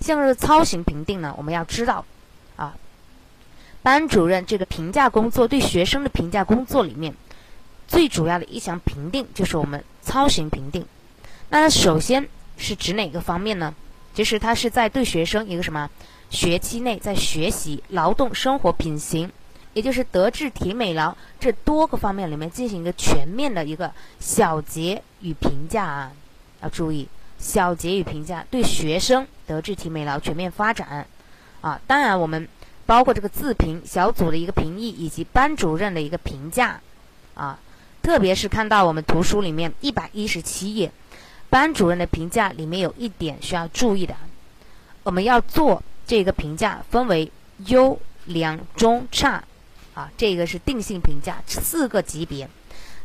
[0.00, 2.04] 像是操行评定呢，我们要知道，
[2.56, 2.76] 啊，
[3.82, 7.14] 班主任这个评价工作对学生的评价工作里面，
[7.88, 10.84] 最主要的一项评定就是我们操行评定。
[11.48, 13.74] 那首先是指哪个方面呢？
[14.16, 15.90] 就是它是在对学生一个什么
[16.30, 19.30] 学期内在学习、劳动、生活品行。
[19.74, 26.12] 也就是德智体美劳这多个方面里面进行一个全面的一个小结与评价啊，
[26.62, 27.06] 要注意
[27.38, 31.06] 小结与评价对学生德智体美劳全面发展
[31.60, 32.48] 啊，当然我们
[32.86, 36.80] 包括这个自评小组的一个评议以及班主任的一个评价
[37.34, 37.58] 啊，
[38.02, 40.90] 特别是看到我们图书里面一百一十七页
[41.50, 44.14] 班主任的评价里面有一点需要注意的，
[45.02, 47.30] 我们要做这个评价分为
[47.66, 49.42] 优良中差。
[49.94, 52.46] 啊，这个是定性评价四个级别，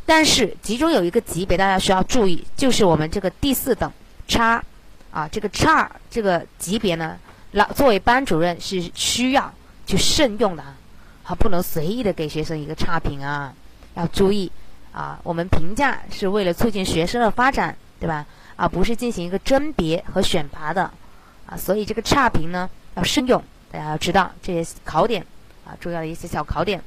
[0.06, 3.90] 但是其中有一个级别大家需要注意，就是我们这个第四等
[4.28, 4.62] 差，
[5.10, 7.18] 啊，这个差这个级别呢，
[7.52, 9.54] 老作为班主任是需要
[9.88, 10.62] 去慎用的。
[10.64, 10.76] 啊，
[11.24, 13.54] 好，不能随意的给学生一个差评啊，
[13.96, 14.52] 要注意。
[14.92, 18.26] 啊，我们评价是为了促进学生的发展，对吧？
[18.58, 20.92] 啊，不是进行一个甄别和选拔的
[21.46, 25.26] 啊，所以这个差评呢要慎用，大家要知道这些考点
[25.66, 25.78] 啊。
[25.80, 26.82] 重要的一些小考点。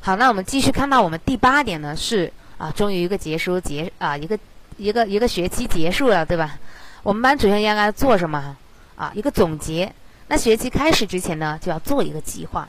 [0.00, 4.38] 好，那我们继续看到我们第八点呢是啊，终于一个结束结啊一个
[4.78, 6.58] 一个一个学期结束了，对吧？
[7.02, 8.56] 我们班主任应该做什么
[8.96, 9.12] 啊？
[9.14, 9.92] 一个总结。
[10.28, 12.66] 那学期开始之前呢，就要做一个计划。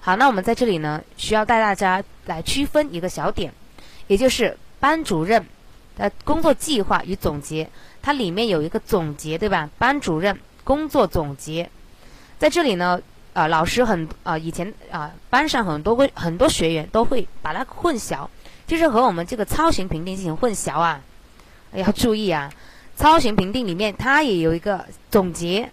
[0.00, 3.52] 好，那我们在这里呢，需要带大家来区分一个小点，
[4.08, 5.44] 也就是班主任
[5.96, 7.68] 的工作计划与总结，
[8.02, 9.68] 它里面有一个总结，对吧？
[9.78, 11.70] 班主任工作总结，
[12.38, 13.00] 在这里呢。
[13.36, 18.26] 啊，老师很啊，以前啊，班上很多个很多学员都会把它混淆，
[18.66, 20.98] 就是和我们这个操行评定进行混淆啊，
[21.74, 22.50] 要注意啊。
[22.96, 25.70] 操行评定里面它也有一个总结，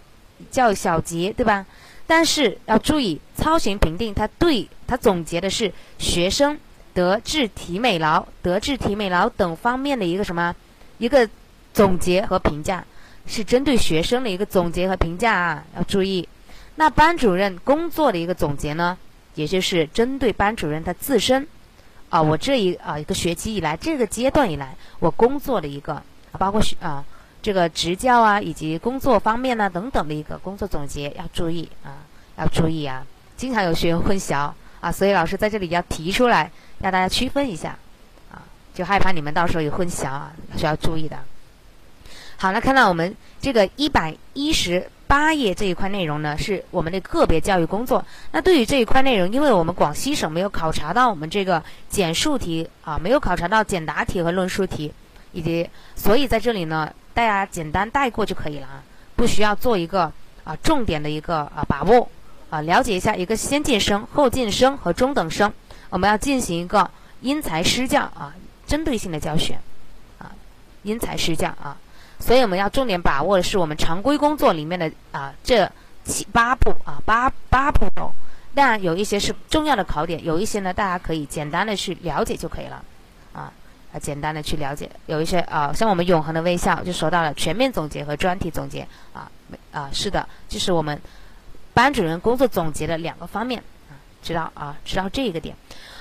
[0.52, 1.66] 叫小结，对吧？
[2.06, 6.60] 但是要注意，操行评定它对它总结的是学生
[6.94, 10.56] 德智体美劳、德智体美劳等方面的一个什么？
[11.00, 11.28] 一个
[11.74, 12.86] 总结和评价，
[13.26, 16.28] 是针对学生的一个总结和评价啊，要注意。
[16.76, 18.98] 那班主任工作的一个总结呢，
[19.36, 21.48] 也就是针对班主任他自身，
[22.10, 26.02] 啊，我这一啊一个学期以来，这个阶段以来，我工作的一个，
[26.38, 27.04] 包括学啊
[27.42, 32.06] 这个执教啊，以及工作方面呢等等的一个工作总结，要注意啊，
[32.38, 36.50] 要注意啊，经常有学员混淆啊，所以老师在这里要提出来，
[36.84, 37.76] 让大家区分一下，
[38.32, 38.44] 啊，
[38.76, 41.18] 就害怕你们到时候有混淆啊，需要注意的。
[42.38, 44.88] 好，那看到我们这个一百一十。
[45.06, 48.04] 八页这一块内容呢，是我们的个别教育工作。
[48.32, 54.92] 那对于这一块内容，因为我们广西省没有考察到我们这个简述题啊，没有考察到简答题和论述题，
[55.32, 58.82] 以及所以在这里呢，大家简单带过就可以了啊，
[59.16, 60.12] 不需要做一个
[60.46, 62.10] 啊重点的一个啊把握
[62.50, 65.54] 啊，了解一下一个先进生、后进生和中等生，
[65.94, 66.90] 我们要进行一个
[67.22, 68.34] 因材施教啊，
[68.66, 69.60] 针对性的教学
[70.18, 70.32] 啊，
[70.82, 71.78] 因材施教啊。
[72.20, 75.72] 所以我们要重点把握的是我们常规工作里面的啊这
[76.04, 78.12] 七八步啊八八步骤，
[78.56, 82.84] 当然有一些是重要的考点，有一些呢大家可以简单的去了解就可以了，
[83.34, 83.54] 啊
[83.94, 89.30] 啊简单的去了解，有一些啊像我们永恒的微笑就说到了全面总结和专题总结啊
[89.72, 91.00] 啊是的，就是我们
[91.76, 95.56] 班主任工作总结的两个方面啊知道啊知道这个点。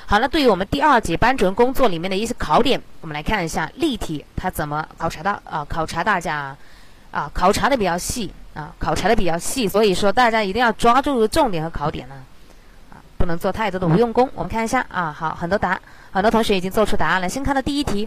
[0.04, 5.64] 好，那对于我们第二节班主任工作里面的一些考点，我们来看一下例题，它怎么考察到啊？
[5.66, 6.54] 考察大家
[7.10, 12.16] 啊，考察的比较细啊，考察的比较细，所以说大家一定要抓住重点和考点呢，
[12.90, 14.28] 啊，不能做太多的无用功。
[14.34, 17.28] 我们看一下啊，好，很多答，很多同学已经做出答案了。
[17.28, 18.06] 先看到第一题，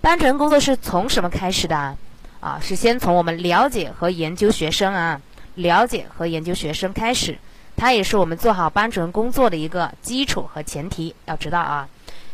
[0.00, 1.96] 班主任工作是从什么开始的
[2.38, 2.60] 啊？
[2.62, 5.20] 是先从我们了解和研究学生啊，
[5.56, 7.36] 了解和研究学生开始。
[7.80, 11.88] 它也是我们做好班主任工作的一个基础和前提，要知道啊。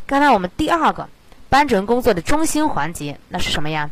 [0.05, 1.09] 刚才我们第二个
[1.49, 3.89] 班主任工作的中心环节，那是什么呀？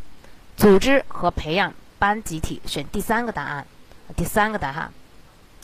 [0.56, 3.64] 组织和培养班集体，选第三个答案，
[4.16, 4.92] 第三个答案。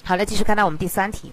[0.05, 1.33] 好了，继续看到我们第三题，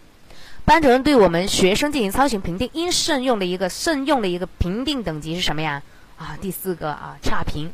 [0.65, 5.84] 班主任对我们学生进行操行评定，应慎用的一个慎用的一个评定等级是什么呀？
[6.17, 7.72] 啊，第四个啊，差评。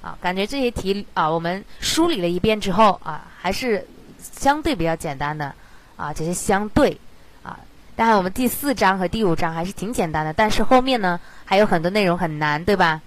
[0.00, 3.84] 啊，感觉这些题啊，我们梳理了一遍之后啊，还是
[4.20, 5.52] 相对比较简单的。
[5.96, 6.98] 啊，这是相对，
[7.42, 7.58] 啊，
[7.94, 13.00] 当然我们第四章和第五章还是挺简单的，但是后面呢还有很多内容很难，对吧？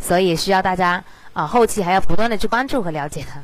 [0.00, 1.02] 所以需要大家
[1.32, 3.40] 啊，后期还要不断的去关注和了解它。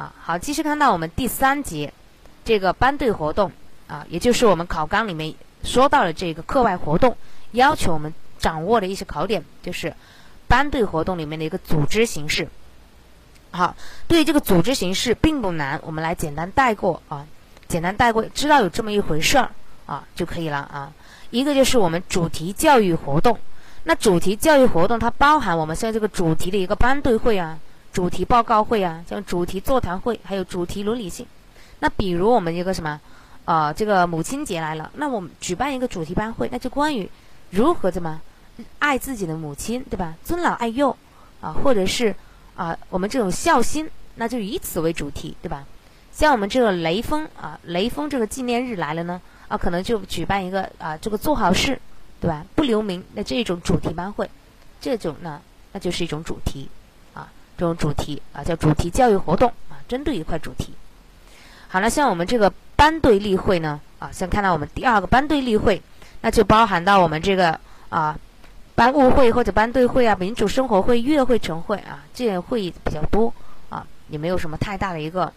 [0.00, 1.92] 啊，好，继续看到我们第三节，
[2.44, 3.52] 这个班队活动
[3.86, 7.16] 啊，也就是我们考纲里面说到的这个课外活动，
[7.52, 9.94] 要求我们掌握的一些考点，就是
[10.48, 12.48] 班队活动里面的一个组织形式。
[13.50, 13.74] 好，
[14.06, 17.26] 对于这个组织形式并不难，我们来简单带过啊。
[17.68, 19.50] 简单带过，知道有这么一回事儿
[19.86, 20.92] 啊就可以了啊。
[21.30, 23.38] 一个就是我们主题教育活动，
[23.84, 27.58] 那主题教育活动它包含我们现在这个主题的一个班队会啊、
[27.92, 31.26] 主题报告会啊、像主题座谈会，还有主题伦理性。
[31.80, 33.00] 那比如我们一个什么
[33.44, 37.08] 啊，这个母亲节来了，那我们举办一个主题班会，那就关于
[37.50, 38.20] 如何怎么
[38.78, 40.14] 爱自己的母亲，对吧？
[40.24, 40.96] 尊老爱幼
[41.40, 42.14] 啊，或者是
[42.54, 45.64] 啊，我们这种孝心，那就以此为主题，对吧？
[46.16, 51.78] 像我们这个雷锋啊，雷锋这个纪念日来了呢，啊，可能就举办一个啊，这个做好事，
[52.18, 52.42] 对吧？
[52.54, 54.30] 不留名的这种主题班会，
[54.80, 56.70] 这种呢，那就是一种主题，
[57.12, 60.72] 啊，这种主题啊叫主题教育活动啊，针对一块主题。
[61.68, 65.82] 好了，像我们这个班队例会呢，啊，像看到我们第二个班队例会，
[66.22, 68.18] 那就包含到我们这个啊
[68.74, 73.30] 班务会或者班队会啊、民主生活会、月会、晨会啊，这些会议比较多
[73.68, 75.30] 啊，也没有什么太大的一个。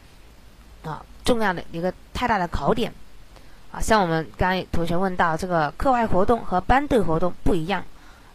[0.83, 2.93] 啊，重要的一个太大的考点，
[3.71, 7.83] 啊，像我们刚才同学问到这个课外活动和班队活动不一样，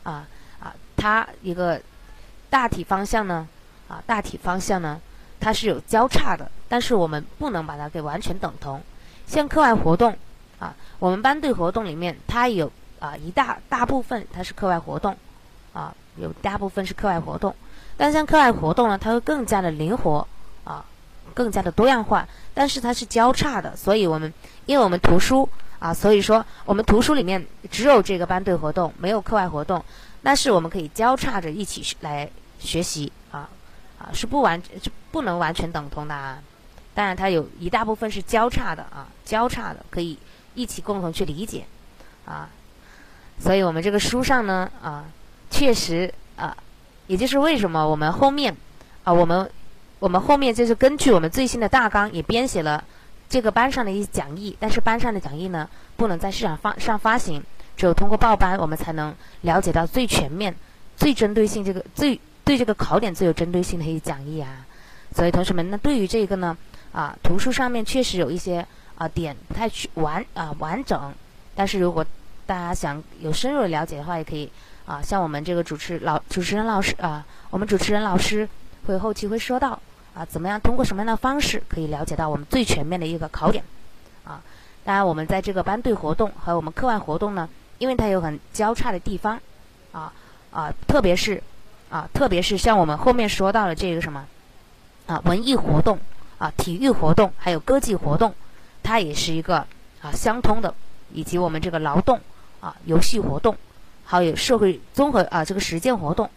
[0.03, 0.27] 啊
[0.61, 1.81] 啊，它一个
[2.51, 3.49] 大体方向呢，
[3.89, 5.01] 啊，大体方向呢，
[5.41, 8.81] 它是有交叉的，但是我们不能把它给完全等同。
[9.27, 10.17] 像课外活动，
[10.59, 15.17] 啊，我们班队活动里面它有啊一大大部分它是课外活动，
[15.73, 17.55] 啊有大部分是课外活动，
[17.97, 20.27] 但像课外活动呢，它会更加的灵活
[20.63, 20.85] 啊，
[21.35, 24.33] 更加的多样化，但是它是交叉的，所以我们
[24.67, 25.49] 因为我们图书
[25.81, 29.85] 啊，所以说我们图书里面只有这个班队活动，没有课外活动，
[30.23, 33.51] 但是我们可以交叉着一起来学习啊
[33.99, 36.39] 啊是不完是不能完全等同的啊。
[36.95, 40.17] 当然，它有一大部分是交叉的啊，交叉的可以
[40.55, 41.65] 一起共同去理解，
[42.25, 42.49] 啊，
[43.41, 45.05] 所以我们这个书上呢啊，
[45.51, 46.57] 确实啊，
[47.09, 48.57] 也就是为什么我们后面
[49.03, 49.51] 啊，我们
[49.99, 52.83] 我们后面就是根据我们最新的大纲也编写了
[53.29, 57.43] 这个班上的一些讲义，但是班上的讲义呢不能在市场发上发行，
[57.77, 60.55] 只有通过报班我们才能了解到最全面、
[60.97, 64.67] 最针对性这个最对这个考点最有针对性的一些讲义啊。
[65.15, 66.57] 所以同学们，那对于这个呢？
[66.93, 71.13] 啊，图书上面确实有一些啊点不太去完啊完整，
[71.53, 72.07] 但是如果
[72.47, 74.49] 大家想有深入的了解的话，也可以
[74.87, 78.49] 啊，像我们这个主持老主持人老师啊，我们主持人老师
[78.87, 79.79] 会后期会说到
[80.15, 83.63] 啊，怎么样通过什么样的方式可以了解到我们最全面的一个考点
[84.25, 84.41] 啊。
[84.85, 89.41] 当然，我们在这个班队活动和我们课外活动呢，因为它有很交叉的地方
[89.93, 90.13] 啊
[90.51, 91.43] 啊，特别是
[91.91, 94.27] 啊，特别是像我们后面说到的这个什么
[95.07, 95.99] 啊文艺活动。
[96.37, 98.35] 啊，体育活动还有歌技活动，
[98.83, 99.59] 它也是一个
[100.03, 100.75] 啊相通的，
[101.13, 102.21] 以及我们这个劳动
[102.61, 103.57] 啊游戏活动，
[104.05, 106.29] 还有社会综合啊这个实践活动，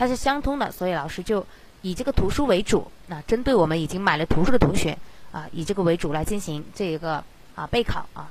[0.00, 1.46] 它是相通的，所以老师就
[1.82, 4.96] 以这个图书为主，那针对我们已经买了图书的同学
[5.30, 7.22] 啊，以这个为主来进行这一个
[7.54, 8.30] 啊备考啊。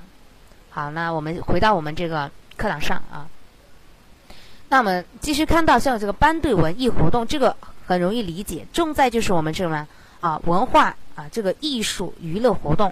[0.71, 2.27] 好，那我们回到我们这个
[2.57, 3.29] 课堂上啊，
[4.69, 7.55] 那我们继续看到像这个班队文艺活动，这个
[7.85, 9.87] 很容易理解，重在就是我们这个么？
[10.21, 12.91] 啊，文化啊，这个艺术娱乐活动，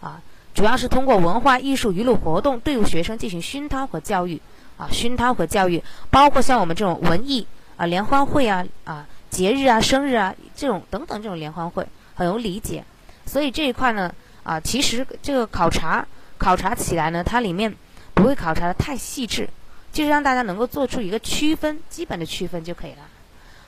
[0.00, 0.18] 啊，
[0.54, 4.40] 主要是通过文化艺术娱乐活动对学生进行熏陶和教育，
[4.78, 12.84] 啊，熏陶和教育，包括像我们这种文艺啊联欢会啊啊节日啊生日啊这种等等这种联欢会很容易理解，
[13.26, 16.06] 所以这一块呢啊，其实这个考察
[16.38, 17.74] 考察起来呢，它里面
[18.14, 19.48] 不会考察的太细致，
[19.92, 23.02] 就是让大家能够做出一个区分，基本的区分就可以了，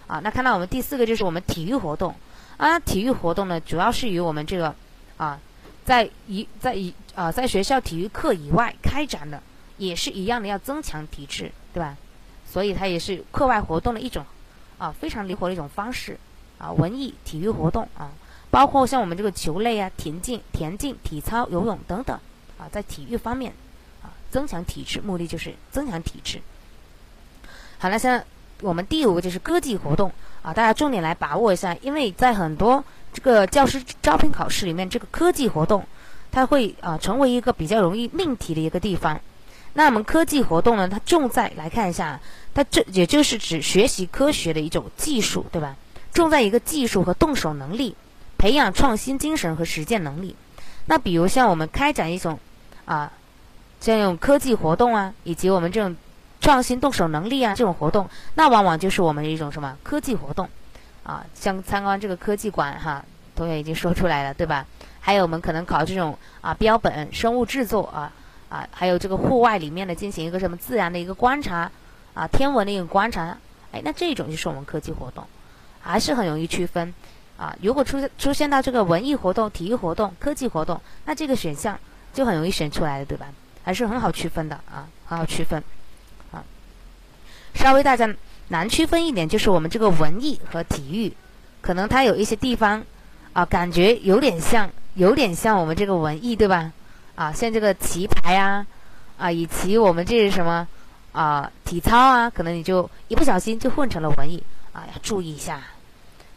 [0.07, 2.15] 啊，那看到我们第四个就是我们体育活动。
[2.59, 4.75] 啊，体育活动呢，主要是与我们这个
[5.19, 5.39] 啊，
[5.85, 9.43] 在一在一啊，在学校体育课以外开展的，
[9.77, 11.95] 也是一样的，要增强体质，对吧？
[12.51, 14.25] 所以它也是课外活动的一种
[14.79, 16.19] 啊，非常灵活的一种方式
[16.59, 18.11] 啊，文艺体育活动啊，
[18.51, 22.19] 包括像我们这个球类啊、田径、田径、体操、游泳等等
[22.59, 23.53] 啊，在体育方面
[24.03, 26.41] 啊，增强体质，目的就是增强体质。
[27.79, 28.25] 好了，现在
[28.63, 30.11] 我们第五个就是歌技活动。
[30.43, 35.85] 啊，大家重点来把握一下，因为在很多这个教师招聘考试里面，这个科技活动，
[36.31, 39.21] 它会啊成为一个比较容易命题的一个地方。
[39.77, 42.19] 那我们科技活动呢，它重在来看一下，
[42.53, 45.77] 它这也就是指学习科学的一种技术，对吧？
[46.13, 47.95] 重在一个技术和动手能力，
[48.39, 50.35] 培养创新精神和实践能力。
[50.87, 52.39] 那比如像我们开展一种
[52.87, 53.13] 啊，
[53.81, 55.95] 像用科技活动啊，以及我们这种。
[56.39, 60.49] 创新动手能力啊，这种活动，那往往就是我们的一种什么科技活动，
[61.03, 63.03] 啊，像参观这个科技馆哈，
[63.35, 64.65] 同学已经说出来了，对吧？
[65.01, 68.13] 还有我们可能考这种啊标本、生物制作啊
[68.49, 71.71] 啊，还有这个户外里面的进行一个什么自然的一个观察
[72.15, 73.37] 啊，天文的一个观察，
[73.73, 75.25] 哎，那这种就是我们科技活动，
[75.81, 76.95] 还是很容易区分
[77.37, 77.57] 啊。
[77.63, 81.79] 如果出现出现到这个文艺活动、体育活动、科技活动，那这个选项
[82.15, 83.27] 就很容易选出来的，对吧？
[83.65, 85.63] 还是很好区分的啊，很好区分。
[86.31, 86.45] 啊
[87.55, 88.09] 稍微大家
[88.49, 91.13] 难区分一点，就是我们这个文艺和体育，
[91.63, 92.85] 可能它有一些地方
[93.33, 96.71] 啊，感觉有点像，有点像我们这个文艺，对吧？
[97.17, 98.65] 啊，像这个棋牌啊，
[99.19, 100.69] 啊，以及我们这是什么
[101.13, 105.63] 啊，体操啊，可能你就一不小心就混成了文艺啊，要注意一下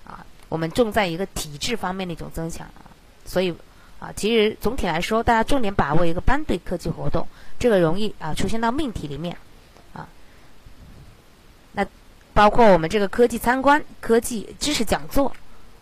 [0.08, 0.26] 啊。
[0.48, 2.88] 我们重在一个体质方面的一种增强啊，
[3.26, 3.54] 所以
[4.00, 7.28] 啊，其实总体来说，大家重点把握一个班队科技活动，
[7.60, 9.36] 这个容易啊出现到命题里面。
[9.94, 10.08] 啊，
[11.74, 11.86] 那
[12.34, 15.36] 包括我们这个科技参观、科技知识讲座，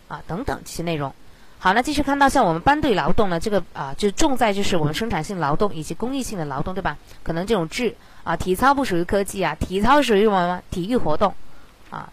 [0.08, 1.14] 啊等等这些内容。
[1.60, 6.96] 好，那继续看到像我们班队劳动呢，这个啊就重在就是我们生产性劳动以及公益性的劳动，对吧？
[7.24, 10.62] 可能这种智啊，体操不属于科技啊，体操属于什么？
[10.70, 11.34] 体育活动
[11.90, 12.08] 啊。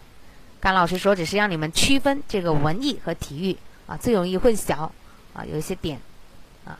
[0.58, 4.90] 甘老师说，只是让你们区分这个文艺和体育啊，最容易混淆
[5.32, 6.00] 啊，有一些点
[6.64, 6.76] 啊，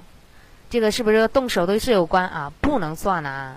[0.69, 2.53] 这个是不是动手都是有关啊？
[2.61, 3.55] 不能算啊。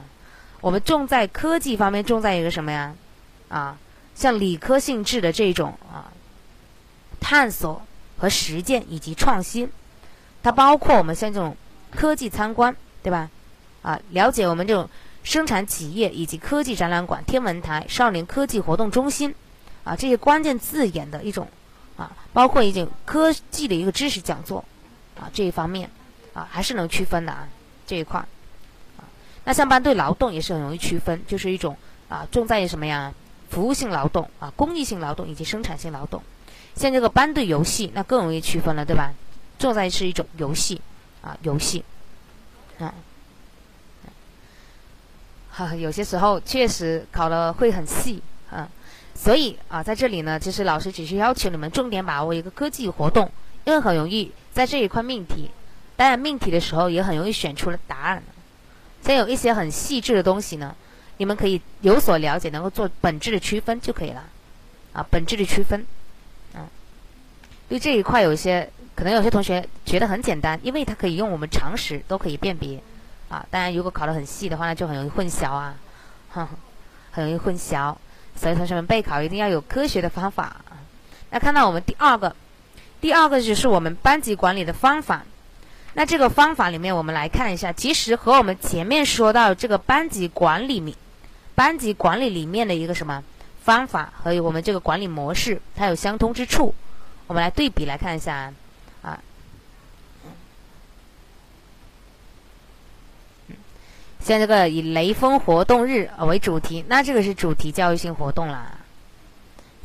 [0.61, 2.93] 我们重在科技方面，重在一个什么呀？
[3.47, 3.75] 啊？
[4.13, 6.11] 像理科性质的这种啊，
[7.19, 7.81] 探索
[8.19, 9.71] 和实践以及创新，
[10.43, 11.55] 它包括我们像这种
[11.95, 13.29] 科技参观，对吧？
[13.81, 14.89] 啊，了解我们这种
[15.23, 19.33] 生产企业以及科技展览馆、天文台、少年科技活动中心，
[19.85, 21.47] 啊，这些关键字眼的一种，
[21.95, 24.63] 啊，包括一种科技的一个知识讲座，
[25.17, 25.89] 啊，这一方面，
[26.33, 27.47] 啊，还是能区分的啊，
[27.87, 28.19] 这一块，
[28.97, 29.07] 啊，
[29.45, 31.77] 那像班对劳动也是很容易区分，就是一种
[32.09, 33.13] 啊，重在于什么呀？
[33.49, 36.21] 服务性劳动啊，公益性劳动以及生产性劳动。
[36.79, 39.13] 像这个班队游戏，那更容易区分了，对吧？
[39.59, 40.79] 重在是一种游戏，
[41.21, 41.83] 啊，游戏，
[42.79, 42.93] 啊。
[45.51, 48.65] 哈，有些时候确实考的会很细啊，
[49.13, 53.29] 所以啊，在这里呢，其实老师只是要求你们重点把握一个科技活动，
[53.65, 55.51] 因为很容易在这一块命题，
[55.97, 58.23] 当然命题的时候也很容易选出了答案。
[59.03, 60.73] 像有一些很细致的东西呢，
[61.17, 64.23] 你们可以有所了解，能够做本质的区分就可以了，
[64.93, 65.85] 啊，本质的区分，
[67.69, 72.81] 对这一块有一些可能有些同学觉得很简单，因为它可以用我们常识都可以辨别。
[73.29, 75.75] 啊，当然，如果考得很细的话，那就很容易混淆啊，
[76.31, 76.47] 哼，
[77.11, 77.95] 很容易混淆。
[78.35, 80.55] 所以同学们备考一定要有科学的方法。
[81.29, 82.35] 那看到我们第二个，
[82.99, 85.23] 第二个就是我们班级管理的方法。
[85.93, 90.97] 那这个方法里面，我们来看一下，其实和我们前面说到这个班级管理里，
[91.53, 93.23] 班级管理里面的一个什么
[93.63, 96.73] 方法和我们这个管理模式，它有相通之处。
[97.29, 98.51] 我们来对比来看一下
[99.03, 99.21] 啊。
[104.19, 108.79] 像这个以雷锋活动日为主题，那这个是主题教育性活动啦。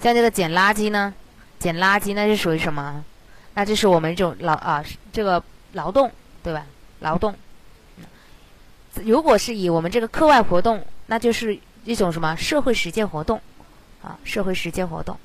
[0.01, 1.13] 像这个捡垃圾呢，
[1.59, 3.05] 捡垃圾那是属于什么？
[3.53, 4.83] 那这是我们这种劳啊，
[5.13, 5.43] 这个
[5.73, 6.11] 劳动
[6.43, 6.65] 对吧？
[7.01, 7.35] 劳动。
[9.05, 13.39] 如果是以我们这个课外活动，那就是一种什么社会实践活动
[14.03, 14.19] 啊？
[14.25, 15.19] 社会实践活动。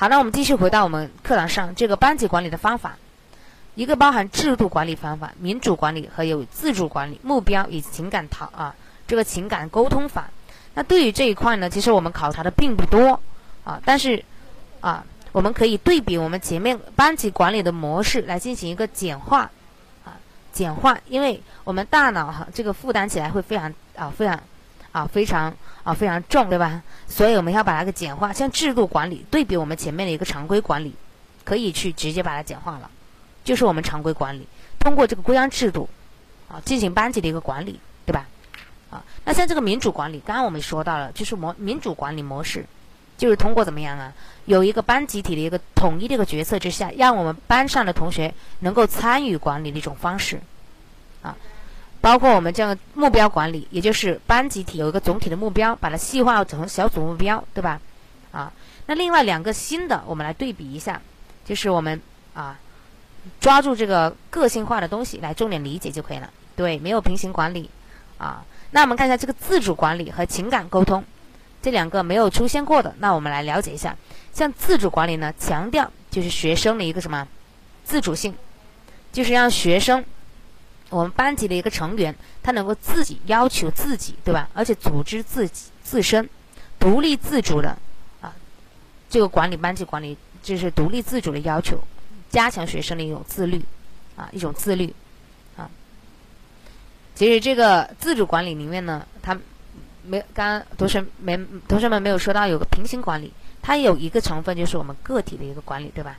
[0.00, 2.96] 好，那我们继续回到我们课堂上这个班级管理的方法。
[3.74, 8.74] 一个包含制度管理方法、民主管理和有自主管理、目标以及情感讨啊，
[9.06, 10.30] 这个情感沟通法。
[10.72, 13.20] 那对于这一块呢，其实我们考察的并不多
[13.62, 14.24] 啊，但是
[14.80, 19.50] 啊，我们可以对比我们前面班级管理的模式来进行一个简化
[20.06, 20.16] 啊，
[20.50, 24.40] 简化，因为我们大脑哈这个负担起来会非常啊非常
[24.92, 26.82] 啊非常啊非常重，对吧？
[27.06, 28.32] 所以我们要把它给简化。
[28.32, 30.94] 像制度管理对比我们前面的一个常规管理，
[31.44, 32.90] 可以去直接把它简化了。
[33.42, 34.46] 就是我们常规管理，
[34.78, 35.88] 通过这个规章制度，
[36.48, 38.26] 啊，进行班级的一个管理，对吧？
[38.90, 42.66] 啊，那像这个民主管理，刚刚我们说到了，就是模民主管理模式，
[43.16, 44.12] 就是通过怎么样啊？
[44.46, 50.40] 有一个班集体的一个统一的一个决策之下，让我们班上的同学能够参与管理的一种方式，
[51.22, 51.36] 啊，
[52.00, 57.80] 包括我们这样的目标管理，也就是班集体有一个总体的目标，把它细化成小组目标，对吧？
[58.32, 58.52] 啊，
[58.86, 61.00] 那另外两个新的，我们来对比一下，
[61.44, 62.00] 就是我们
[62.34, 62.58] 啊。
[63.38, 66.30] 抓住这个个性化的东西来重点理解就可以了。
[66.56, 67.68] 对，没有平行管理
[68.16, 68.42] 啊。
[68.70, 71.04] 那我们看一下这个自主管理和情感沟通
[71.60, 73.94] 这两个没有出现过的，那我们来了解一下。
[74.32, 77.28] 像自主管理呢，强调就是学生的一个什么
[77.84, 78.34] 自主性，
[79.12, 80.02] 就是让学生
[80.90, 84.48] 我们班级的一个成员他能够自己要求自己，对吧？
[84.52, 86.28] 而且组织自己自身
[86.78, 87.78] 独立自主的
[88.20, 88.34] 啊，
[89.08, 91.80] 这个管理班级管理就是独立自主的要求。
[92.30, 93.60] 加强学生的一种自律，
[94.14, 94.94] 啊，一种自律，
[95.56, 95.68] 啊。
[97.16, 99.36] 其实这个自主管理里面呢，它
[100.04, 101.36] 没刚刚同学没
[101.66, 106.18] 同学们没有说到有个平行管理，它有一个成分就是我们个体的一个管理，对吧？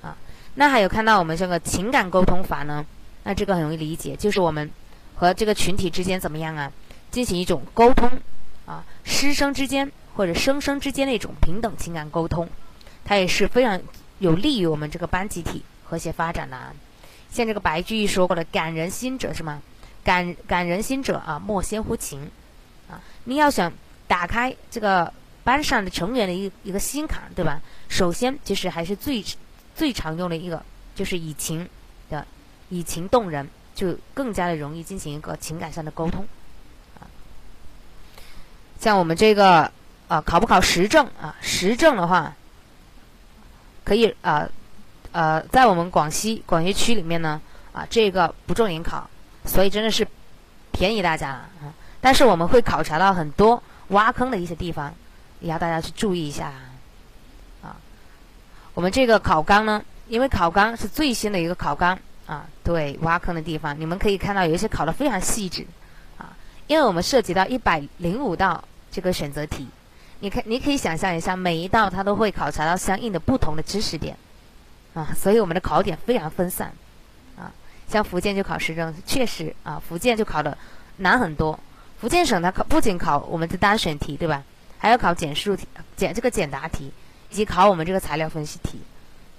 [0.00, 0.16] 啊，
[0.54, 2.86] 那还有看到我们这个情感沟通法呢，
[3.26, 4.70] 那这个很容易理解，就是我们
[5.16, 6.72] 和这个群体之间怎么样啊，
[7.10, 8.08] 进行一种沟通，
[8.64, 12.48] 啊，师生之间或者生生之间的一种平等情感沟通，
[13.04, 13.82] 它也是非常。
[14.18, 16.72] 有利于我们这个班集体和谐发展的，啊
[17.30, 19.60] 像这个白居易说过的“感人心者”是吗？
[20.02, 22.30] 感感人心者啊，莫先乎情
[22.88, 22.98] 啊！
[23.24, 23.70] 你要想
[24.08, 25.12] 打开这个
[25.44, 27.60] 班上的成员的一一个心坎，对吧？
[27.90, 29.22] 首先就是还是最
[29.74, 30.64] 最常用的一个，
[30.94, 31.68] 就是以情，
[32.68, 36.26] 以情动人，就更加的容易进行一个情感上的沟通
[36.98, 37.06] 啊。
[38.80, 39.70] 像我们这个
[40.08, 41.34] 啊，考不考实证啊？
[41.40, 42.34] 实证的话。
[43.84, 44.48] 可以啊，
[45.12, 47.40] 呃，在我们广西广西区里面呢，
[47.72, 49.08] 啊，这个不重点考，
[49.44, 50.04] 所以真的是
[50.72, 51.72] 便宜大家了啊。
[52.00, 54.92] 但是我们会考察到很多挖坑的一些地方，
[55.38, 56.52] 也要大家去注意一下
[57.62, 57.76] 啊。
[58.74, 61.96] 我们这个考纲呢，因为考纲是最新的一个考纲
[62.26, 65.64] 啊，对挖坑的地方，你们可以看到有一些考的非常细致
[66.18, 69.68] 啊，因为我们涉及到一百零五道这个选择题。
[70.20, 74.16] 你看，你可以想象一下，每一道它都会考察到相应的不同的知识点，
[74.94, 76.72] 啊，所以我们的考点非常分散，
[77.38, 77.52] 啊，
[77.86, 80.56] 像福建就考时政，确实啊，福建就考的
[80.96, 81.58] 难很多。
[82.00, 84.42] 福建省它考不仅考我们的单选题，对吧？
[84.78, 86.90] 还要考简述题、简这个简答题，
[87.30, 88.80] 以及考我们这个材料分析题，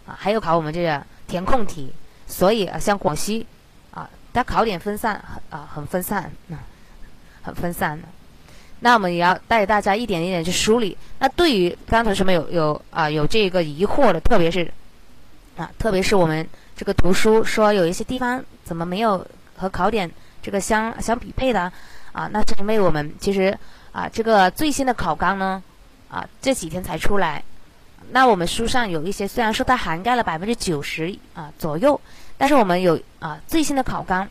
[0.05, 1.91] 啊，还有考我们这个填空题。
[2.27, 3.47] 所以啊，像广西
[3.91, 6.29] 啊，它考点分散，很啊很分散，
[7.41, 8.07] 很分散的。
[8.81, 10.95] 那我们也要带大家一点一点去梳理。
[11.17, 14.71] 那对于刚刚同学有有啊有这个疑惑的，特别是
[15.55, 19.25] 啊，特别是我们这个读书说有一些地方怎么没有
[19.55, 20.11] 和考点
[20.43, 21.71] 这个相相匹配的
[22.11, 22.29] 啊？
[22.31, 23.57] 那是因为我们其实
[23.91, 25.63] 啊这个最新的考纲呢
[26.09, 27.43] 啊这几天才出来。
[28.11, 31.99] 那我们书上有一些虽然说它涵盖了百分之九十啊左右，
[32.37, 34.27] 但是我们有啊最新的考纲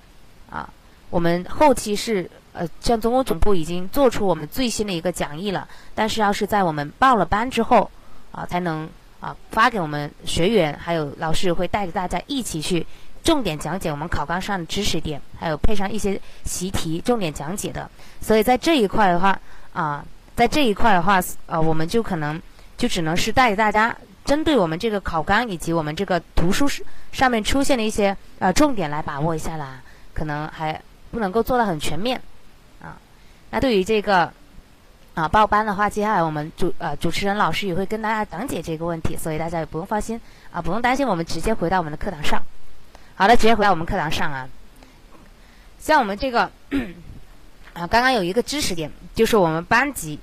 [0.51, 0.69] 啊，
[1.11, 2.31] 我们后期是。
[2.59, 7.91] 呃，像总工总部已经做出我们最新的一个讲义了，但是要是在我们报了班之后，
[8.33, 8.89] 啊，才能
[9.21, 12.87] 啊发给我们学员，还有老师会带着大家一起去
[13.23, 17.91] 重点讲解我们考纲上的知识点，还有配上一些习题重点讲解的。
[18.23, 19.39] 所以在这一块的话，
[19.75, 20.03] 啊，
[20.35, 22.41] 在这一块的话，呃，我们就可能
[22.77, 26.69] 就只能是带着大家针对我们这个考纲以及我们这个图书
[27.13, 29.81] 上面出现的一些呃重点来把握一下啦，
[30.13, 32.21] 可能还不能够做到很全面
[32.83, 32.97] 啊。
[33.51, 34.33] 那对于这个
[35.15, 40.21] 啊报班的话，接下来我们主呃主持人老师也会跟大家讲解这个问题，所以大家也不用放心
[40.53, 42.43] 啊，不用担心，我们直接回到我们的课堂上。
[43.15, 44.49] 好的，直接回到我们课堂上啊。
[45.79, 46.51] 像我们这个
[47.73, 50.19] 啊，刚刚有一个知识点，就是我们班级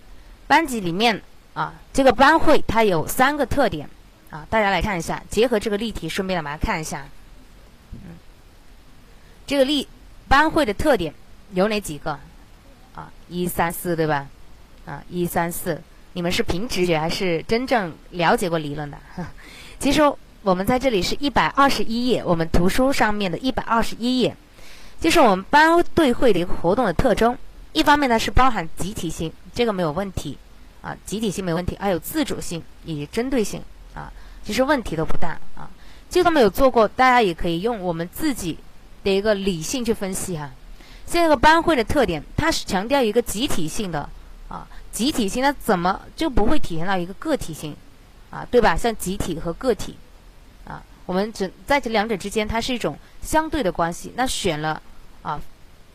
[0.45, 1.19] 班级里面
[1.53, 3.89] 啊，这个班会它有三个特点
[4.29, 7.05] 啊，大家来看一下，结合这个例题，顺便来把它看一下。
[7.93, 8.17] 嗯，
[9.45, 9.87] 这个例
[10.27, 11.13] 班会的特点
[11.53, 12.19] 有哪几个？
[12.95, 14.27] 啊，一三四对吧？
[14.85, 15.81] 啊，一三四，
[16.13, 18.97] 你们是凭直觉还是真正了解过理论的？
[19.79, 20.01] 其实
[20.41, 24.35] 我们在这里是一百二十一页，我们图书上面的一百二十一页，
[24.99, 27.37] 就是我们班队会的一个活动的特征。
[27.73, 30.37] 一方面呢是包含集体性，这个没有问题
[30.84, 33.63] 啊，集体性没问题，还有自主性以及针对性
[33.95, 34.13] 啊，
[34.45, 35.71] 其实问题都不大啊。
[36.09, 38.59] 这个没有做过，大家也可以用我们自己
[39.03, 40.51] 的一个理性去分析哈。
[41.07, 44.07] 这个班会的特点，它是强调一个集体性的
[44.49, 47.75] 啊，集体性它怎么就不会体现到一个个体性
[48.29, 48.75] 啊，对吧？
[48.75, 49.95] 像集体和个体
[50.65, 54.13] 啊，我们只在这两者之间，它是一种相对的关系。
[54.15, 54.81] 那选了
[55.21, 55.41] 啊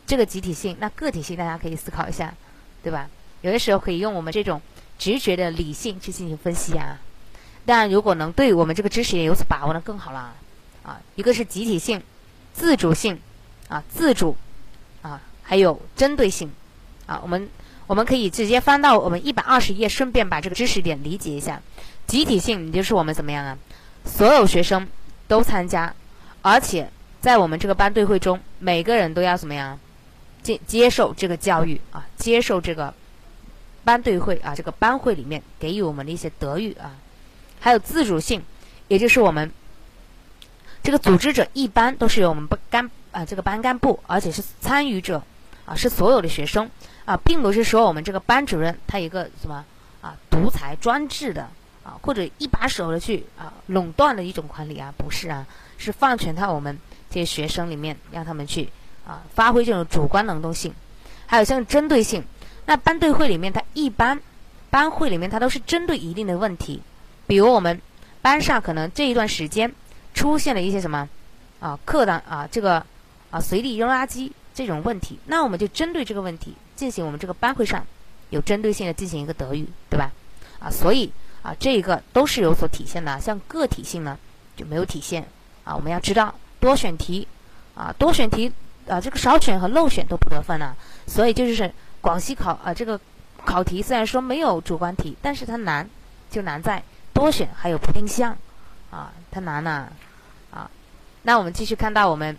[0.06, 2.34] 这个集体性，那个体性大家可以思考一下，
[2.82, 3.08] 对吧？
[3.42, 4.60] 有的时候可以用我们这种
[4.98, 6.98] 直觉的理性去进行分析啊。
[7.64, 10.34] 当然，如果能对我们这个知识点有所把握，那更好了
[10.82, 11.00] 啊。
[11.14, 12.02] 一个是集体性、
[12.52, 13.18] 自主性
[13.68, 14.36] 啊，自主。
[15.00, 16.50] 啊，还有针对性，
[17.06, 17.48] 啊，我们
[17.86, 21.62] 我们可以直接翻到我们一百二十页，顺便把这个知识点理解一下。
[22.08, 23.56] 集体性就是我们怎么样啊？
[24.04, 24.88] 所有学生
[25.28, 25.94] 都参加，
[26.42, 26.90] 而且
[27.20, 29.78] 在我们这个班队会中，每个人都要怎么样？
[30.42, 32.92] 接接受这个教育啊，接受这个
[33.88, 36.92] 班队会啊，这个班会里面给予我们的一些德育啊，
[37.58, 38.42] 还有自主性，
[38.88, 39.50] 也就是我们
[40.82, 42.90] 这个组织者一般都是由我们班干。
[43.10, 45.22] 啊，这个班干部，而且是参与者，
[45.64, 46.70] 啊，是所有的学生，
[47.06, 49.64] 啊，并不是说我们这个班主任他一个什么
[50.02, 51.48] 啊独裁专制的
[51.82, 55.46] 啊，或者一把手的去啊垄断的一种管理啊，不是啊，
[55.78, 56.78] 是放权到我们
[57.08, 58.68] 这些学生里面，让他们去
[59.06, 60.74] 啊发挥这种主观能动性，
[61.26, 62.22] 还有像针对性，
[62.68, 64.20] 那班队会里面，它一般
[64.68, 66.82] 班会里面它都是针对一定的问题，
[67.26, 67.80] 比如我们
[68.20, 69.74] 班上可能这一段时间
[70.12, 71.08] 出现了一些什么
[71.60, 72.84] 啊课堂啊这个。
[73.30, 77.86] 啊，随地扔垃圾这种问题，那我们就针对这个问题进行我们这个班会上
[78.30, 80.10] 有针对性的进行一个德育，对吧？
[80.60, 81.12] 啊，所以
[81.42, 83.20] 啊，这个都是有所体现的。
[83.20, 84.18] 像个体性呢
[84.56, 85.22] 就没有体现
[85.64, 85.76] 啊。
[85.76, 87.28] 我们要知道多选题
[87.74, 88.50] 啊，多选题
[88.88, 90.74] 啊，这个少选和漏选都不得分啊。
[91.06, 93.00] 所以就是广西考啊，这个
[93.44, 95.88] 考题虽然说没有主观题，但是它难
[96.30, 96.82] 就难在
[97.12, 98.36] 多选还有不定向
[98.90, 99.88] 啊，它难呐
[100.50, 100.70] 啊。
[101.22, 102.36] 那我们继续看到我们。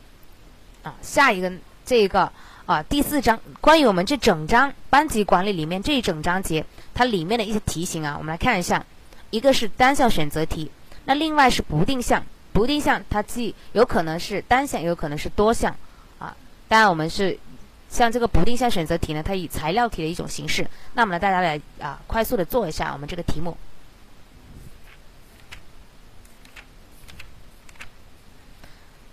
[0.82, 1.51] 啊，下一个
[1.86, 2.32] 这个
[2.66, 8.86] 啊，第四章关于我们这整章班级管理里面这一整章节，它里面的一些题型啊，我们来看一下。
[9.30, 10.72] 一个是单项选择题，
[11.03, 12.24] 那另外是不定向。
[12.53, 15.76] 不定向它既有可能是单项，也有可能是多项
[16.18, 16.34] 啊。
[16.70, 17.38] 当然，我们是
[17.90, 20.66] 像这个不定向选择题呢，它以材料题的一种形式。
[20.94, 23.58] 那我们来大家来啊，快速的做一下我们这个题目。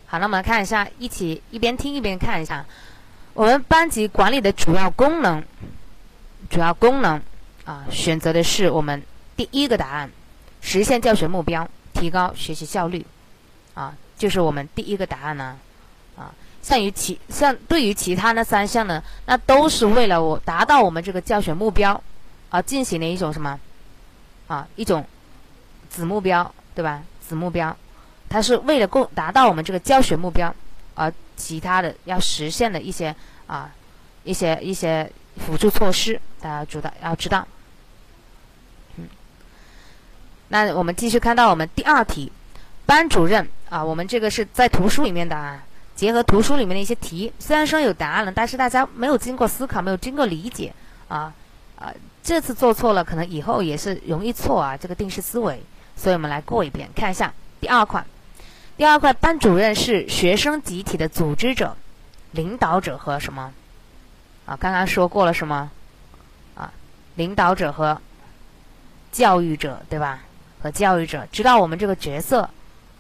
[0.09, 2.65] 好，那我们来看一下，一起一边听一边看一下，
[3.35, 5.43] 我们班级管理的主要功能，
[6.49, 7.21] 主要功能
[7.65, 9.03] 啊，选择的是我们
[9.37, 10.11] 第一个答案，
[10.61, 13.05] 实现教学目标，提高学习效率，
[13.75, 15.59] 啊，就是我们第一个答案呢，
[16.67, 22.03] 像于其像对于其他那三项呢，那都是为了我达到我们这个教学目标
[22.51, 23.57] 而进行的一种什么
[24.49, 25.07] 啊一种
[25.89, 27.05] 子目标，对吧？
[27.21, 27.77] 子目标，
[28.29, 30.53] 它是为了够达到我们这个教学目标，
[30.97, 33.15] 而其他的要实现的一些
[33.47, 33.71] 啊
[34.25, 37.47] 一些一些辅助措施，大家知道要知道。
[38.97, 39.07] 嗯，
[40.49, 42.33] 那我们继续看到我们第二题，
[42.87, 45.63] 班主任啊，我们这个是在图书里面的啊。
[45.97, 50.73] 结合图书里面的一些题，虽然说有答案了，但是大家没有经过思考，没有经过理解
[51.09, 51.33] 啊
[51.81, 51.91] 啊，
[52.23, 55.63] 这次做错了，可能以后也是容易错啊，这个定式思维。
[55.97, 58.05] 所以我们来过一遍，看一下第二块。
[58.77, 61.75] 第二块，班主任是学生集体的组织者、
[62.33, 63.51] 领导者和什么？
[64.45, 65.71] 啊，刚刚说过了什么？
[66.55, 66.71] 啊，
[67.15, 67.99] 领导者和
[69.11, 70.21] 教育者，对吧？
[70.61, 72.43] 和教育者知道我们这个角色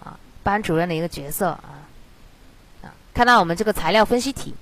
[0.02, 1.84] 啊，班主任的一个角色啊。
[3.16, 4.52] 看到我们这个材料分析题，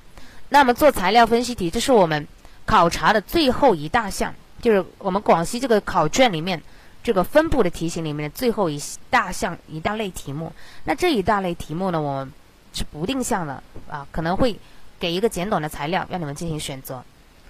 [0.51, 2.25] 那么做材料分析题，这是我们
[2.65, 4.33] 考察的最后一大项，
[4.63, 6.63] 就是我们广西这个考卷里面
[7.03, 8.81] 这个分布的题型里面的最后一
[9.11, 10.53] 大项一大类题目。
[10.85, 12.33] 那这一大类题目呢，我们
[12.73, 14.57] 是不定向的啊，可能会
[15.01, 17.03] 给一个简短的材料让你们进行选择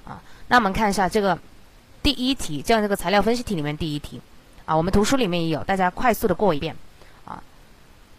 [0.07, 0.23] 啊。
[0.49, 1.39] 那我们看一下这个
[2.03, 4.19] 第一题，这样这个材料分析题里面第一题
[4.65, 6.75] 啊，我们图书里面也有，大家快速的过一遍。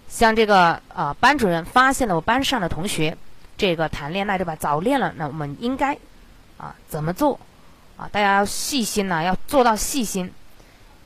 [0.07, 3.17] 像这个啊，班主任发现了我班上的同学
[3.57, 4.55] 这个谈恋爱对吧？
[4.55, 5.97] 早恋了，那我们应该
[6.57, 7.39] 啊怎么做？
[7.97, 10.31] 啊，大家要细心呐，要做到细心。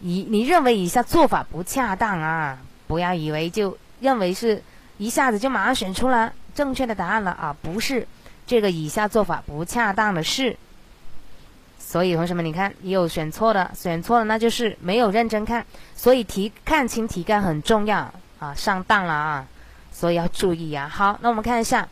[0.01, 4.61] 以你认为以下做法不恰当啊，不要以为就认为是
[4.97, 8.07] 一下子就马上选出了正确的答案了啊，不是。
[8.47, 10.57] 这个以下做法不恰当的是，
[11.77, 15.63] 所以同学们，你看也有选错的，选错了那就是没有认真看。
[15.95, 18.11] 所以题看清题干很重要。
[18.39, 19.47] 啊，上当了啊，
[19.91, 20.87] 所以要注意啊。
[20.87, 21.87] 好，那我们看一下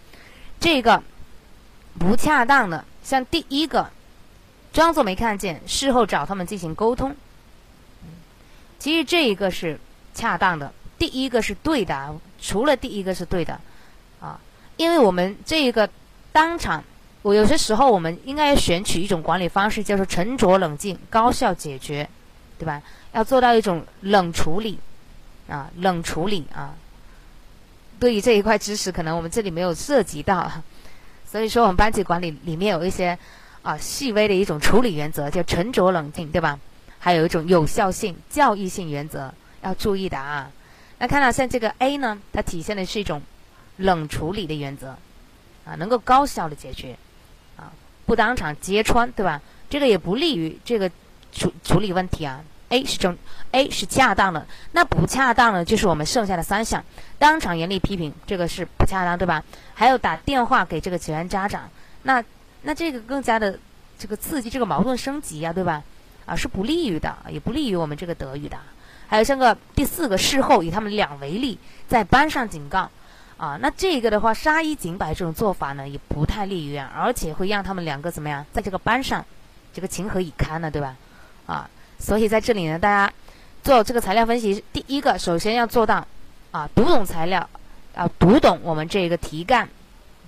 [0.60, 1.04] 这个
[2.00, 3.90] 不恰当的，像第一个
[4.72, 7.16] 装作没看见，事后找他们进行沟通。
[8.80, 9.80] 其实这一个是
[10.14, 13.60] 恰当的，第一个是对的，除了第一个是对的
[14.22, 14.40] 啊，
[14.78, 15.90] 因为我们这个
[16.32, 16.84] 当场，
[17.24, 22.08] 我有些时候我们应该选取一种管理方式，叫做沉着冷静、高效解决，
[22.58, 22.82] 对吧？
[23.14, 24.80] 要做到一种冷处理。
[25.50, 26.76] 啊，冷处理啊，
[28.00, 30.52] 对于这一块知识，可能我们这里没有涉及到，
[31.26, 33.18] 所以说我们班级管理里面有一些
[33.62, 36.60] 啊细微的一种处理原则，叫沉着冷静，对吧？
[37.00, 40.52] 还有一种有效性、教育性原则要注意的啊。
[41.00, 43.22] 那看到像这个 A 呢，它体现的是一种
[43.78, 44.98] 冷处理的原则
[45.64, 46.98] 啊，能够高效的解决
[47.56, 47.72] 啊，
[48.06, 49.42] 不当场揭穿，对吧？
[49.70, 50.90] 这个也不利于这个
[51.32, 52.44] 处处理问题啊。
[52.70, 53.18] A 是正
[53.52, 56.84] ，A 是恰当的，那不恰当的，就是我们剩下的三项，
[57.18, 59.42] 当场严厉批评，这个是不恰当，对吧？
[59.74, 61.70] 还有打电话给这个学员家长，
[62.04, 62.22] 那
[62.64, 63.58] 那这个更加的
[63.98, 65.82] 这个刺激这个矛盾升级呀，对吧？
[66.26, 68.58] 啊，是不利于的，也不利于我们这个德语的。
[69.08, 71.58] 还有像个第四个，事后以他们俩为例，
[71.88, 72.90] 在班上警告，
[73.38, 79.24] 啊，那这个的话杀一儆百这种做法呢，也不太利于，而且会让他们两个怎么样，在这个班上
[79.74, 80.98] 这个情何以堪呢，对吧？
[81.46, 81.70] 啊。
[82.00, 83.14] 所以在这里呢，大家
[83.64, 86.06] 做这个材料分析，第一个首先要做到
[86.52, 87.50] 啊，读懂材料，
[87.96, 89.68] 要读懂我们这个题干，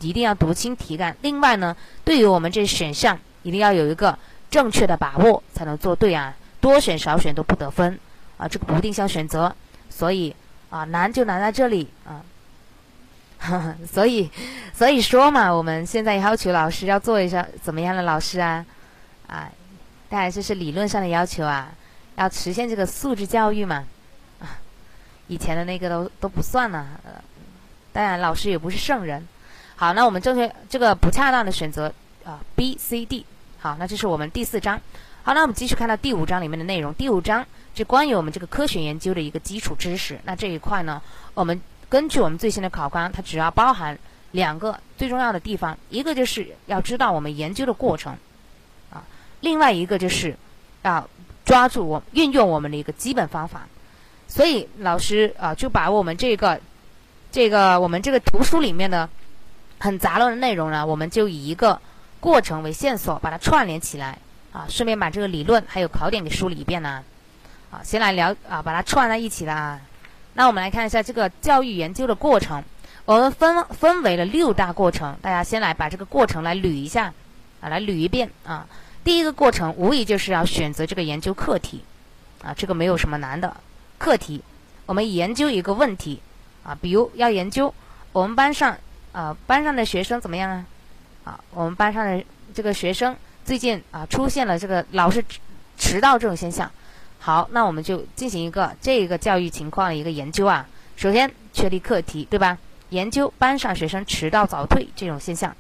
[0.02, 1.16] 一定要读清题干。
[1.22, 4.18] 另外呢，对于我们这选项，一定要有一个
[4.50, 6.36] 正确的把握，才能做对啊。
[6.60, 7.98] 多选少选都不得分
[8.38, 9.56] 啊，这个不定向选择。
[9.90, 10.36] 所以
[10.70, 12.22] 啊，难就难在这里啊。
[13.90, 14.30] 所以，
[14.74, 18.66] 所以说嘛，我们现在要求老师要做一下怎么样的老师啊？
[19.28, 19.50] 啊。
[20.10, 21.72] 当然这是理论上的要求啊，
[22.16, 23.86] 要实现这个素质教育嘛，
[24.40, 24.58] 啊，
[25.28, 27.00] 以前的那个都都不算了。
[27.94, 29.28] 当然老师也不是圣人。
[29.76, 31.94] 好，那我们正确这个不恰当的选择
[32.26, 33.26] 啊，B、C、D。
[33.60, 34.82] 好，那这是我们第四章。
[35.24, 36.94] 好，那我们继续看到第五章里面的内容。
[36.94, 40.20] 第五章就关于我们这个科学研究的一个基础知识。
[40.24, 41.02] 那这一块呢，
[41.34, 43.98] 我们根据我们最新的考纲，它主要包含
[44.32, 48.18] 两个最重要的地方，一个就是要知道我们研究的过程。
[49.42, 50.36] 另外一个就是
[50.84, 51.08] 要
[51.46, 53.68] 抓住我运用我们的一个基本方法，
[54.28, 56.60] 所以老师啊就把我们这个
[57.32, 59.10] 这个我们这个图书里面的
[59.80, 61.80] 很杂乱的内容呢，我们就以一个
[62.20, 64.18] 过程为线索，把它串联起来
[64.52, 67.04] 啊，顺便把这个理论还有考点给梳理一遍呢。
[67.72, 69.80] 啊，先来聊啊，把它串在一起了。
[70.34, 72.64] 那我们来看一下这个教育研究的过程，
[73.06, 77.14] 我们分分为了六大过程，大家先来把这个过程来捋一下
[77.62, 78.66] 啊，来捋一遍啊。
[79.04, 81.84] 第一个过程无疑就是要选择这个研究课题，
[82.44, 83.56] 啊，这个没有什么难的
[83.98, 84.44] 课题。
[84.86, 86.22] 我们研究一个问题，
[86.64, 87.74] 啊，比如要研究
[88.12, 88.78] 我们班上
[89.12, 90.66] 啊，班上的学生怎么样啊？
[91.24, 92.24] 啊，我们班上的
[92.54, 95.40] 这个学生最近啊出现了这个老是迟
[95.78, 96.70] 迟到这种现象。
[97.20, 100.68] 好，那我们就进行一个这个教育情况的一个研究啊。
[100.96, 102.58] 首先确立课题，对吧？
[102.90, 105.56] 研究班上学生迟到早退这种现象。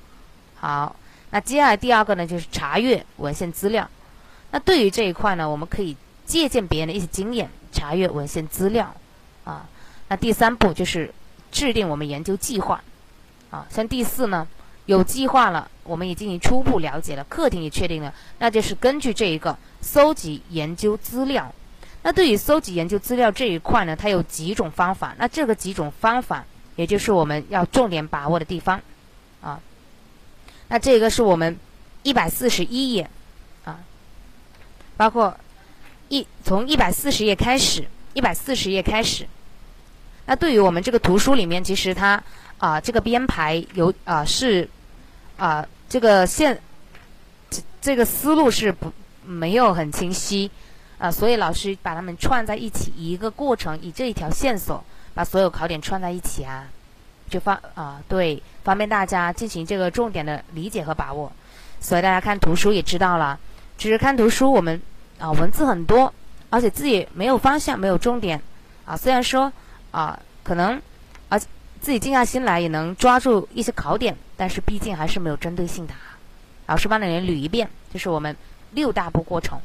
[0.55, 0.95] 好，
[1.32, 3.88] 那接下来第二个呢，就是查阅文献资料。
[4.51, 8.95] 那对于这一块呢，我们可以借鉴别人的一些经验，查阅文献资料
[9.43, 9.67] 啊。
[10.07, 11.13] 那第三步就是
[11.51, 12.82] 制定我们研究计划
[13.51, 13.67] 啊。
[13.69, 14.47] 像第四呢，
[14.88, 21.53] 有计划了，我们也进行初步了解了，课题也确定了，那就是根据这一个搜集研究资料。
[22.01, 25.13] 那对于搜集研究资料这一块呢，它有几种方法。
[25.19, 26.43] 那这个几种方法，
[26.75, 28.82] 也就是我们要重点把握的地方，
[29.41, 29.59] 啊。
[30.70, 31.57] 那这个是我们
[32.03, 33.09] 一百四十一页，
[33.65, 33.80] 啊，
[34.95, 35.36] 包括
[36.07, 39.28] 一从一百四十页开始，一百四十页开始。
[40.26, 42.24] 那对于我们这个图书里面，其实它
[42.59, 44.70] 啊这个编排有啊是
[45.38, 46.59] 啊这个线
[47.49, 48.93] 这这个思路是不
[49.26, 50.49] 没有很清晰。
[50.99, 56.67] 啊，所以老师把它们串在一起，一个过程，以这一条线索，把所有考点串在一起啊，
[57.30, 61.32] 就方啊，对，方便大家进行这个重点的理解和把握。
[61.80, 63.39] 所以大家看图书也知道了，
[63.77, 64.82] 只是看图书，我们
[65.19, 66.13] 啊文字很多，
[66.49, 68.41] 而且自己没有方向，没有重点
[68.86, 68.97] 啊。
[68.97, 69.53] 虽然说
[69.91, 70.82] 啊，可能
[71.30, 71.39] 而
[71.80, 75.93] 自己静下心来也能抓住一些考点，但是毕竟还是没有针对性的。
[76.65, 78.36] 老师帮你们捋一遍，就是我们
[78.71, 79.59] 六大步过程。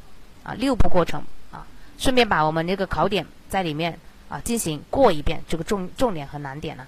[0.45, 3.99] 啊，六步过程啊，顺便把我们这个考点在里面
[4.29, 6.87] 啊进行过一遍，这个重重点和难点呢。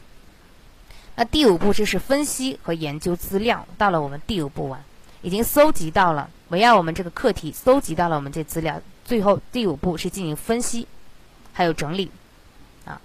[1.16, 4.80] 那第五步就是分析和研究资料，到了我们第五步啊，
[5.22, 10.86] 已经搜集到了，围绕我们这个课题搜集到了我们这资料，最后第五步是进行分析，
[11.54, 12.10] 还有整理
[12.84, 13.00] 啊。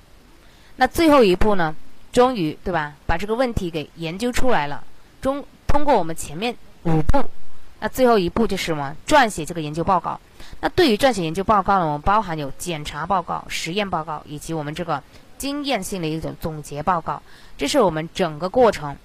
[0.76, 1.74] 那最后一步呢，
[2.12, 4.84] 终于对吧，把这个问题给研究出来了，
[5.22, 7.24] 中通过我们前面五步，
[7.80, 8.94] 那最后一步就是什么？
[9.08, 10.20] 撰写这个研究报告。
[10.60, 15.02] 那对于撰写研究报告呢，我们包含有检查报告、实验报告以及我们这个
[15.42, 17.20] 经验性的一种总结报告，
[17.58, 18.96] 这是我们整个过程。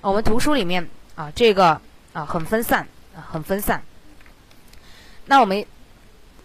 [0.00, 1.80] 我们图书里面啊，这个
[2.12, 3.80] 啊很分散啊，很分散。
[5.26, 5.64] 那我们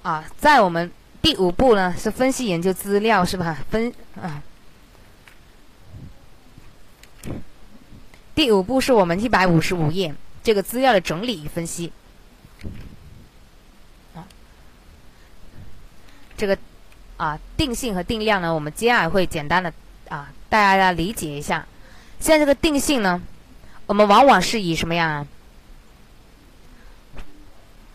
[0.04, 0.92] 啊，在我们
[1.24, 3.58] 第五步呢是分析研究资料，是吧？
[3.72, 4.44] 分啊，
[8.36, 10.14] 第五步是我们一百五十五页
[10.44, 11.92] 这个资料的整理与分析
[14.14, 14.22] 啊。
[16.38, 16.56] 这个
[17.22, 19.72] 啊，定性和定量呢，我们接下来会简单的
[20.10, 21.68] 啊，大家理解一下。
[22.20, 23.22] 现在这个定性呢，
[23.86, 25.28] 我们往往是以什么样？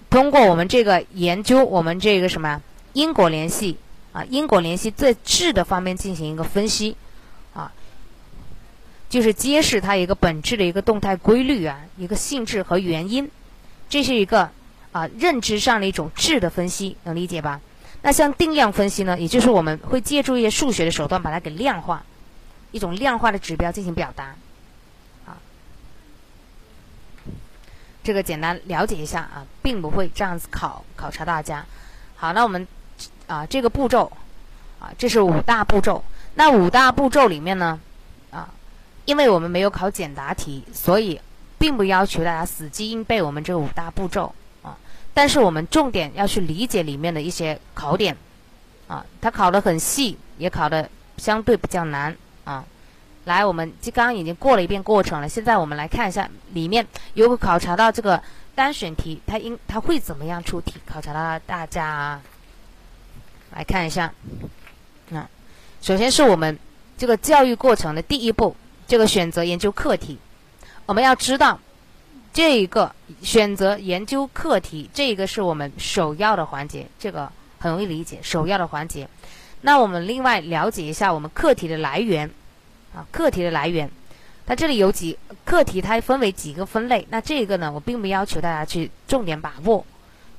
[0.08, 2.62] 通过我们这个研究，我们这个什么
[2.92, 3.76] 因果联系
[4.12, 6.96] 啊，因果联系在质的方面进行一个分析
[7.52, 7.72] 啊，
[9.08, 13.28] 就是揭示它一个本质的一个动态规律啊，一个性质和原因，
[13.88, 14.48] 这是一个
[14.92, 17.60] 啊认知上的一种质的分析，能理解吧？
[18.06, 22.04] 那像定量分析呢，也就是我们会借助一些数学的手段把它给量化，
[22.70, 24.36] 一种量化的指标进行表达，
[25.26, 25.34] 啊，
[28.04, 31.66] 这个简单了解一下啊，并不会这样子考考察大家。
[32.14, 32.64] 好，那我们
[33.26, 34.12] 啊这个步骤
[34.78, 36.04] 啊，这是五大步骤。
[36.36, 37.80] 那五大步骤里面呢，
[38.30, 38.48] 啊，
[39.04, 41.20] 因为我们没有考简答题，所以
[41.58, 44.32] 并不要求大家死记硬背我们这五大步骤。
[45.16, 48.14] 但是我们重点要去理解里面的一些考点，
[48.86, 50.86] 啊，它考的很细，也考的
[51.16, 52.14] 相对比较难
[52.44, 52.62] 啊。
[53.24, 58.22] 来，我们刚刚已经过了一遍过程了，现在我们来看一下里面有考察到这个
[58.54, 60.74] 单选题，它应它会怎么样出题？
[60.84, 62.20] 考察到大家
[63.54, 64.12] 来看一下，
[65.14, 65.26] 啊，
[65.80, 66.58] 首先是我们
[66.98, 68.54] 这个教育过程的第一步，
[68.86, 70.18] 这个选择研究课题，
[70.84, 71.58] 我们要知道。
[72.36, 78.18] 这一个选择研究课题，这个是我们首要的环节，这个很容易理解。
[78.20, 79.08] 首要的环节，
[79.62, 82.30] 那我们另外了解一下我们课题的来源，
[82.94, 83.90] 啊，课题的来源，
[84.44, 87.06] 它这里有几课题，它分为几个分类。
[87.08, 89.86] 那这个呢，我并不要求大家去重点把握，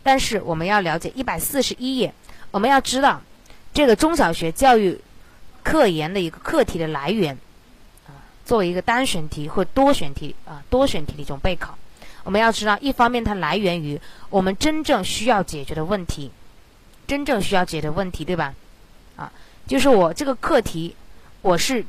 [0.04, 2.14] 但是我们要了解一百四十一页，
[2.52, 3.20] 我们要知道
[3.74, 5.02] 这个中小学教育
[5.64, 7.36] 课研的一个课题的来源，
[8.06, 11.76] 啊，作为一个单选题或多选题啊，多选题的一种备考。
[12.28, 13.98] 我们要知道，一方面它来源于
[14.30, 16.30] 我们真正需要解决的问题，
[17.08, 18.54] 真正需要解决的问题，对吧？
[19.16, 19.32] 啊，
[19.66, 20.94] 就是我这个课题，
[21.42, 21.86] 我是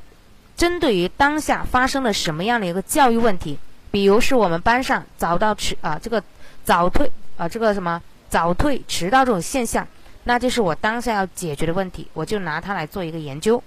[0.57, 3.59] 针对于当下发生了什么样的一个教育问题，
[3.91, 6.23] 比如是我们班上早到迟啊，这个
[6.63, 9.85] 早退啊，这个什么早退迟到这种现象，
[10.23, 13.61] 那就是我当下要解决的问题，我就拿它来做一个研究，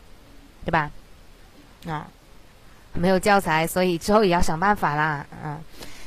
[0.63, 0.89] 对吧？
[1.85, 2.07] 啊，
[2.93, 5.25] 没有教材，所以之后也要想办法啦。
[5.43, 5.59] 嗯，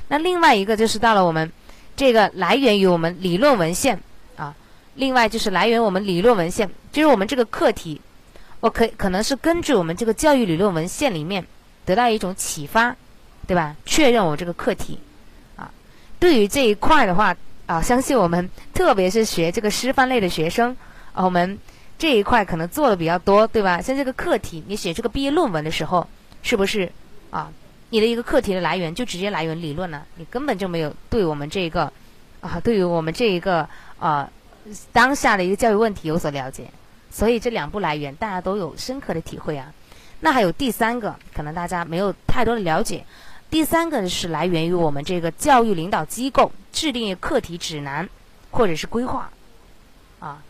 [0.09, 1.51] 那另外一个就是到了我们
[1.97, 3.99] 这个来源于我们理论文献
[4.37, 4.55] 啊，
[4.95, 8.01] 另外就是来源我们理论文献，就是我们这个课题，
[8.61, 11.45] 我可可能是根据我们这个教育理论文献里面
[11.85, 12.95] 得到一种启发，
[13.47, 13.75] 对吧？
[13.85, 14.99] 确认我这个课题
[15.57, 15.71] 啊，
[16.19, 17.37] 对于这一块的话
[17.67, 20.77] 啊，相信我们特别是学这个师范类的学生
[21.13, 21.59] 啊，我们
[21.99, 23.81] 这一块可能做的比较多，对吧？
[23.81, 26.07] 像这个课题，你写这个毕业论文的时候。
[26.47, 26.93] 是不是
[27.31, 27.51] 啊？
[27.91, 31.93] 你的一个课题的来源就直接来源理论了，你根本就没有对我们这个
[32.41, 33.69] 啊，对于我们这一个
[33.99, 34.29] 啊
[34.93, 36.69] 当下的一个教育问题有所了解，
[37.11, 39.73] 所以这两部来源大家都有深刻的体会啊。
[40.21, 43.05] 那还有第三个，可能大家没有太多的了解，
[43.51, 48.09] 第三个是来源于我们这个教育领导机构制定课题指南
[48.51, 49.31] 或者是规划
[50.19, 50.43] 啊，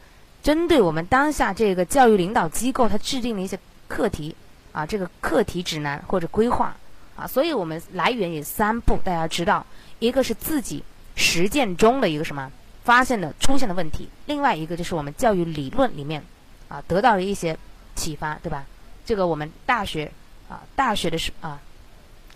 [0.43, 3.59] 针对我们当下这个教育领导机构，它制定的一些
[3.89, 4.35] 课题。
[4.73, 6.75] 啊，这个课题指南或者规划
[7.17, 9.65] 啊，所以我们来源有三步，大家知道，
[9.99, 10.83] 一个是自己
[11.15, 12.51] 实践中的一个什么
[12.83, 16.23] 发现的出现的问题，另外一个就是我们教育理论里面
[16.69, 17.57] 啊得到的一些
[17.95, 18.65] 启发，对吧？
[19.07, 20.11] 这个我们大学
[20.49, 21.61] 啊，大学的是啊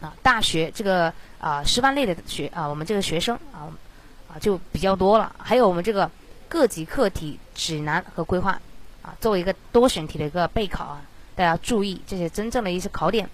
[0.00, 3.66] 啊，大学这个啊师范类的学啊，我们这个学生啊
[4.28, 6.08] 啊就比较多了，还有我们这个
[6.48, 8.60] 各级课题指南和规划
[9.02, 11.02] 啊，作为一个多选题的一个备考啊。
[11.34, 13.28] 大家注意这些真正的一些考点。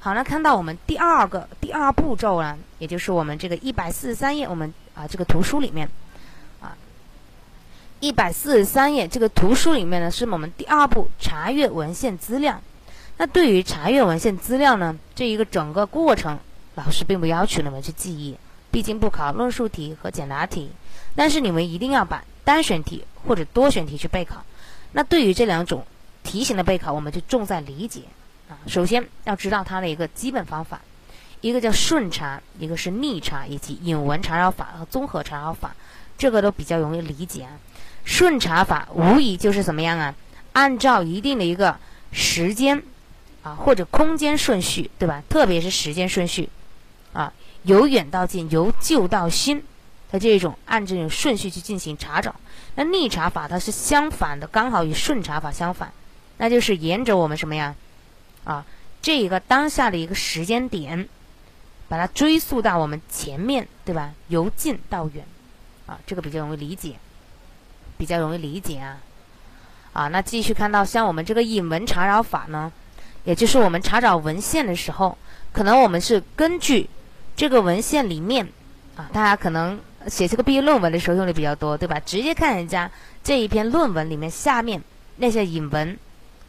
[0.00, 5.88] 好，那看到我们第二个第二步骤呢，也就是我们这个一百四十三页，我们啊这个图书里面
[6.60, 6.76] 啊
[8.00, 12.60] 一百四十三页这个图书里面呢，是我们第二步查阅文献资料。
[13.16, 16.38] 那对于查阅文献资料呢，这一个整个过程，
[16.76, 18.36] 老师并不要求你们去记忆，
[18.70, 20.70] 毕竟不考论述题和简答题。
[21.16, 24.44] 但是你们一定要把单选题或者多选题去备考。
[24.92, 25.84] 那对于这两种。
[26.24, 28.02] 题型的备考，我们就重在理解
[28.48, 28.58] 啊。
[28.66, 30.80] 首先要知道它的一个基本方法，
[31.40, 35.74] 一个叫顺查，一个是逆查，以及引文查找法和综合查找法，
[36.16, 37.52] 这个都比较容易理解啊。
[38.04, 40.14] 顺查法无疑就是怎么样啊？
[40.54, 41.76] 按照一定的一个
[42.10, 42.82] 时间
[43.42, 45.22] 啊或者空间顺序，对吧？
[45.28, 46.48] 特别是时间顺序
[47.12, 47.32] 啊，
[47.64, 49.62] 由远到近，由旧到新
[50.10, 52.34] 它这种按这种顺序去进行查找。
[52.76, 55.92] 那逆查法它是相反的，刚好与顺查法相反。
[56.38, 57.74] 那就是沿着我们什么呀？
[58.48, 58.64] 啊，
[59.02, 61.06] 这一个当下的一个时间点，
[61.86, 64.14] 把它追溯到我们前面，对吧？
[64.28, 65.22] 由近到远，
[65.84, 66.94] 啊，这个比较容易理解，
[67.98, 68.96] 比较容易理解啊。
[69.92, 72.72] 啊，那继续看到像我们这个引文查找法呢，
[73.24, 75.18] 也就是我们查找文献的时候，
[75.52, 76.88] 可能我们是根据
[77.36, 78.48] 这个文献里面，
[78.96, 82.00] 啊，大家可能写这个毕业论文的时候用的比较多，对吧？
[82.00, 82.90] 直接看人家
[83.22, 84.82] 这一篇论文里面下面
[85.16, 85.98] 那些引文。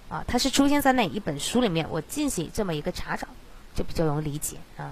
[0.09, 1.85] 啊，它是出现在哪一本书里面？
[1.87, 3.27] 我进行这么一个查找，
[3.75, 4.91] 就比较容易理解啊。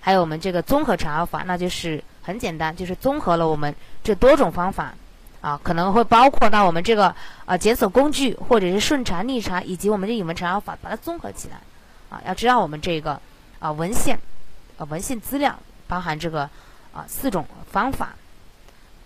[0.00, 3.72] 还有我们这个综合查找法，那就是很简单，就是综合了我们
[4.02, 4.94] 这多种方法
[5.42, 7.14] 啊，可能会包括到我们这个
[7.44, 11.60] 啊检索工具，或者是顺查、逆查，以及我们这引文查找法，把它综合起来
[12.08, 12.22] 啊。
[12.26, 13.20] 要知道我们这个
[13.58, 14.18] 啊文献
[14.78, 15.54] 啊文献资料
[15.86, 16.48] 包含这个
[16.94, 18.14] 啊四种方法，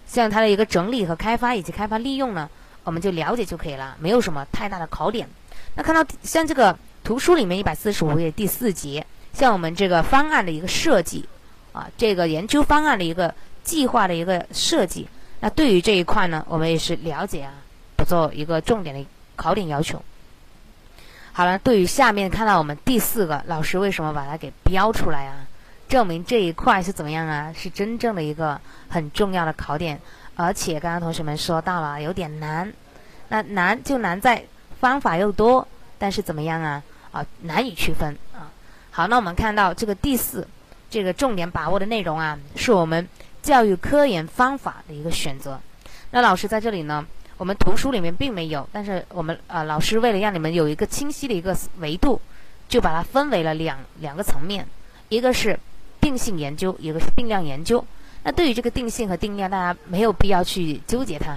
[0.06, 2.48] 像它的一个整理和开发以及开发利用呢。
[2.86, 5.28] 我们就了解就可以了，没有什么太大的考点。
[5.74, 11.28] 那看到像这个图书里面一百四十五页第四节，像我们这个方案的一个设计，
[11.72, 13.34] 啊，这个研究方案的一个
[13.64, 15.08] 计划的一个设计，
[15.40, 17.54] 那对于这一块呢，我们也是了解啊，
[17.96, 20.00] 不做一个重点的考点要求。
[21.32, 25.44] 好了，对于下面看到我们第四个，老师为什么把它给标出来啊？
[25.88, 27.52] 证明这一块是怎么样啊？
[27.52, 30.00] 是真正的一个很重要的考点。
[30.36, 32.72] 而且刚刚同学们说到了有点难，
[33.28, 34.44] 那难就难在
[34.78, 35.66] 方法又多，
[35.98, 36.82] 但是怎么样啊？
[37.10, 38.52] 啊，难以区分啊。
[38.90, 40.46] 好，那我们看到这个第四，
[40.90, 43.08] 这个重点把握的内容啊，是我们
[43.42, 45.58] 教育科研方法的一个选择。
[46.10, 47.04] 那老师在这里呢，
[47.38, 52.20] 我们图书里面并没有，但是我们啊，老师为了让你们有一个清晰的一个维度，
[52.68, 54.66] 就把它分为了两两个层面，
[55.08, 55.58] 一个是
[56.00, 57.82] 定性研究，一个是定量研究。
[58.26, 61.36] 那对于这个定性和定量，大家没有必要去纠结它，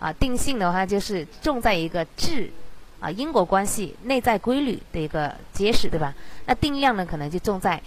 [0.00, 2.50] 啊，定性的话就是重在一个质，
[2.98, 6.12] 啊，因果关系、内在规律的一个揭示，对吧？
[6.46, 7.80] 那定量呢，可能就重在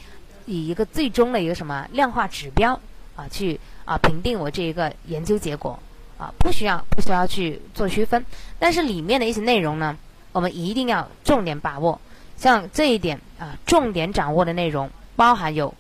[0.46, 2.72] 以一个最终的一个什么量化指标，
[3.18, 5.78] 啊，去啊评定我这一个研究结果，
[6.18, 8.26] 啊，不需要不需要去做区分。
[8.58, 9.94] 但是里面的一些内容呢，
[10.32, 12.00] 我们一定要重点把握。
[12.38, 15.74] 像这一点啊，重点掌握的内容包含有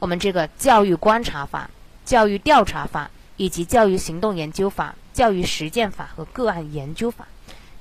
[0.00, 1.70] 我们这个教育观察法。
[2.08, 7.28] 教育调查法以及教育行动研究法、教育实践法和个案研究法，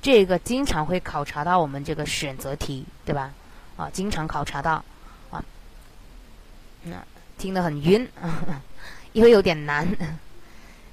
[0.02, 3.32] 这个经常会考察到我们这个选择题，对吧？
[3.78, 4.84] 啊，经常考察到
[5.32, 5.42] 啊，
[6.84, 6.98] 那
[7.38, 8.06] 听得很晕，
[9.14, 9.88] 因为有点难。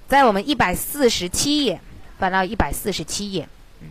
[0.06, 1.80] 在我们一百四十七页，
[2.20, 3.48] 翻到一百四十七页。
[3.80, 3.88] 嗯，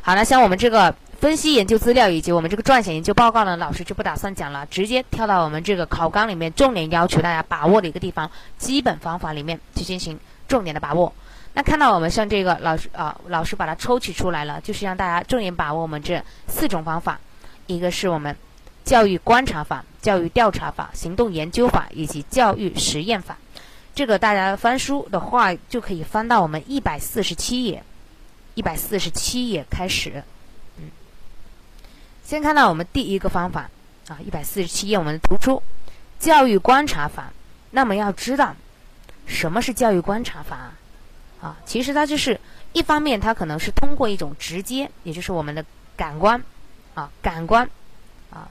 [0.00, 10.18] 好了，像我们这个分析研究资料以及我们这个撰写研究报告呢，老师就不打算讲了，直接跳到我们这个考纲里面重点要求大家把握的一个地方，基本方法里面去进行
[10.48, 11.12] 重点的把握。
[11.52, 17.20] 那看到我们像这个老师啊，老师把它抽取出来了，就是让大家重点把握我们这四种方法，
[17.66, 18.34] 一个是我们
[18.86, 23.36] 教育观察法、教育调查法、行动研究法以及教育实验法。
[23.94, 27.84] 这个大家翻书的话，就可以翻到我们一百四十七页，
[28.54, 30.24] 一百四十七页开始。
[32.30, 33.68] 先看到我们第一个方法
[34.06, 35.60] 啊，一百四十七页我们突出
[36.20, 37.32] 教育观察法。
[37.72, 38.54] 那么要知道
[39.26, 40.70] 什么是教育观察法
[41.40, 41.56] 啊？
[41.66, 42.38] 其实它就是
[42.72, 45.64] 一方面，它可能是通过一种直接，也就是我们的
[45.96, 46.40] 感官
[46.94, 47.68] 啊，感官
[48.30, 48.46] 啊，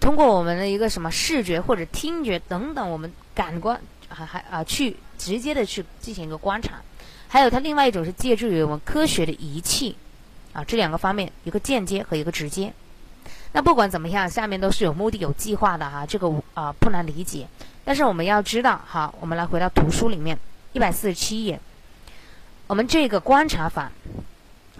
[0.00, 3.80] 通过我们的一个什么视觉或者听觉等等，我们感官。
[4.08, 6.82] 还还啊，去直接的去进行一个观察，
[7.28, 9.96] 还有它另外一种是借助于我们科学的仪器，
[10.54, 12.72] 啊，这两个方面一个间接和一个直接。
[13.52, 17.46] 那不管怎么样，下面都是有目的、有计划的哈，这个啊不难理解。
[17.84, 20.38] 但是我们要知道，好，我们来回到图书里面
[20.72, 21.60] 一百四十七页，
[22.66, 23.92] 我们这个观察法，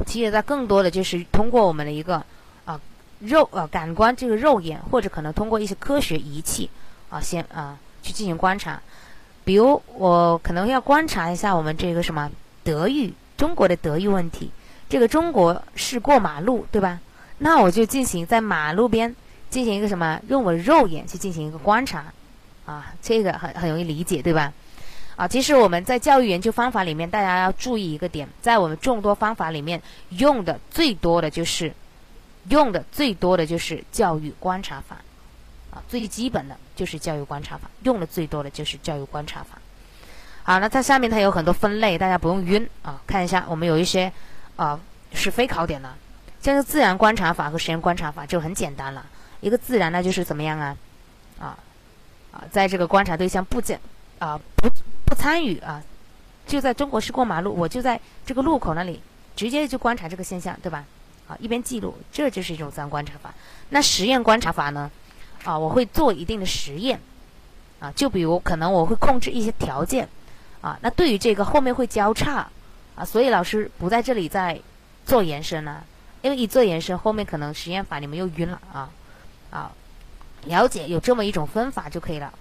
[0.07, 2.25] 其实它更多的就是通过我们的一个
[2.65, 2.81] 啊
[3.21, 6.69] 肉啊感官这个肉眼，或者可能通过一些科学仪器
[7.11, 8.81] 啊先啊去进行观察。
[9.45, 12.31] 比如我可能要观察一下我们这个什么
[12.65, 14.51] 德育，中国的德育问题。
[14.95, 17.01] 这个中国是过马路，对吧？
[17.39, 19.13] 那我就进行在马路边
[19.51, 22.05] 进行一个什么，用我肉眼去进行一个观察，
[22.65, 24.53] 啊，这个很很容易理解，对吧？
[25.17, 31.73] 啊，其实我们在教育研究方法里面，大家要注意一个点，在我们众多方法里面，用的最多的就是
[32.51, 34.99] 用的最多的就是教育观察法。
[35.73, 39.59] 啊，最基本的就是教育观察法，用的最多的就是教育观察法。
[40.45, 43.03] 好，那它下面它有很多分类，大家不用晕啊。
[43.09, 44.13] 看一下，我们有一些
[44.57, 44.79] 啊
[45.13, 45.95] 是非考点的，
[46.41, 49.05] 像是自然观察法和实验观察法就很简单了。
[49.41, 50.77] 一个自然呢就是怎么样啊
[51.39, 51.59] 啊
[52.33, 53.79] 啊，在这个观察对象不参
[54.19, 54.69] 啊不
[55.05, 55.83] 不参与啊，
[56.47, 59.01] 就在中国式过马路，我就在这个路口那里
[59.37, 60.85] 直接就观察这个现象，对吧？
[61.29, 63.33] 啊，一边记录，这就是一种自然观察法。
[63.71, 64.91] 那实验观察法呢？
[65.45, 66.99] 啊，我会做一定的实验，
[67.81, 70.09] 啊，就比如可能我会控制一些条件，
[70.61, 72.49] 啊，那对于这个后面会交叉，
[72.97, 74.61] 啊，所以老师不在这里再
[75.05, 75.85] 做延伸了，
[76.23, 78.91] 因为一做延伸后面可能实验法你们又晕了啊，
[79.51, 79.73] 啊，
[80.47, 82.33] 了解有这么一种分法就可以了，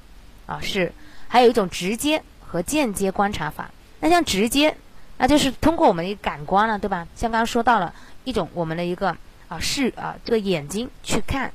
[0.46, 0.92] 啊是，
[1.28, 4.76] 还有一种直接和间接观察法，那像直接，
[5.18, 7.08] 那就是通过我们的感官了，对吧？
[7.16, 7.94] 像刚刚说到了
[8.24, 9.16] 一种我们的一个
[9.48, 11.52] 啊视啊这个眼睛去看。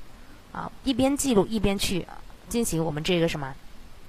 [0.51, 2.05] 啊，一边记录一边去
[2.49, 3.55] 进行我们这个什么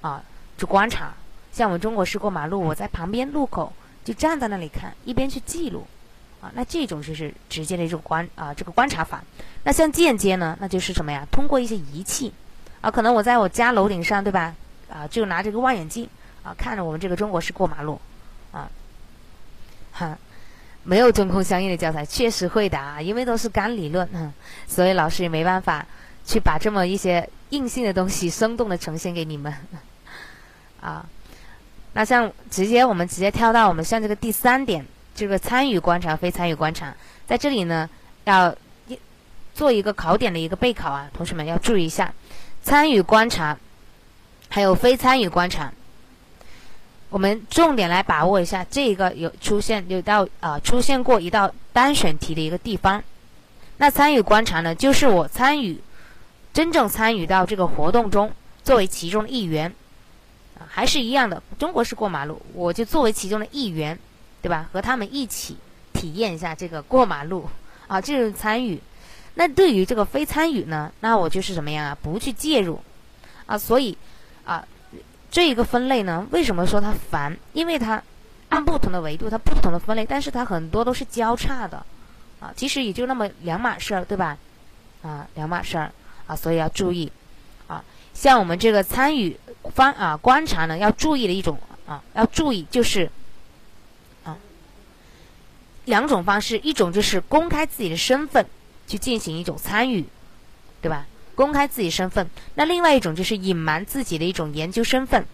[0.00, 0.20] 啊，
[0.58, 1.12] 去观察。
[1.52, 3.72] 像我们中国是过马路，我在旁边路口
[4.04, 5.86] 就站在那里看，一边去记录
[6.40, 6.50] 啊。
[6.54, 9.22] 那这种就是直接的一种观啊，这个观察法。
[9.64, 11.26] 那像间接呢，那就是什么呀？
[11.30, 12.32] 通过一些仪器
[12.80, 14.54] 啊，可能我在我家楼顶上，对吧？
[14.88, 16.08] 啊，就拿这个望远镜
[16.42, 18.00] 啊，看着我们这个中国式过马路
[18.52, 18.70] 啊。
[19.92, 20.18] 哈，
[20.82, 24.32] 没有中空相应的教材，确实会的啊，因为都是干理论，
[24.66, 25.86] 所以老师也没办法。
[26.22, 29.52] 去把这么一些硬性的东西生动的呈现给你们，
[30.80, 31.04] 啊，
[31.92, 34.84] 那像直接我们直接跳到我们像这个第三点，
[35.14, 36.94] 这个参与观察、非参与观察，
[37.26, 37.88] 在这里呢
[38.24, 38.54] 要
[39.54, 42.12] 做一个考点的一个备考啊，同学们要注意一下，
[42.62, 43.56] 参与观察
[44.48, 45.72] 还有非参与观察，
[47.08, 53.02] 我们重点来把握一下这个有出现有道啊出现过一道单选题的一个地方，
[53.78, 55.80] 那参与观察呢，就是我参与。
[56.52, 58.32] 真正参与到这个活动中，
[58.64, 59.72] 作为其中的一员，
[60.68, 61.42] 还是一样的。
[61.58, 63.98] 中国式过马路，我就作为其中的一员，
[64.42, 64.68] 对吧？
[64.72, 65.56] 和他们一起
[65.92, 67.48] 体验一下这个过马路，
[67.86, 68.80] 啊，这是参与。
[69.34, 70.92] 那对于这个非参与呢？
[71.00, 71.98] 那我就是什么样啊？
[72.02, 72.80] 不去介入，
[73.46, 73.96] 啊，所以，
[74.44, 74.66] 啊，
[75.30, 77.36] 这一个分类呢，为什么说它烦？
[77.52, 78.02] 因为它
[78.48, 81.84] 按不同的维度，它不同的分类，但是它很多都是交叉的，
[82.40, 84.36] 啊，其实也就那么两码事儿，对吧？
[85.02, 85.90] 啊，两码事儿。
[86.26, 87.10] 啊，所以要注意，
[87.66, 87.82] 啊，
[88.14, 89.36] 像我们这个参与
[89.74, 93.10] 方啊观察呢，要注意的一种啊，要注意就是，
[94.24, 94.36] 啊，
[95.84, 98.46] 两种方式，一种就是公开自己的身份
[98.86, 100.04] 去进行一种参与，
[100.80, 101.06] 对吧？
[101.34, 105.26] 公开自己身份，那另外一种就是隐瞒自己的一种研究身份，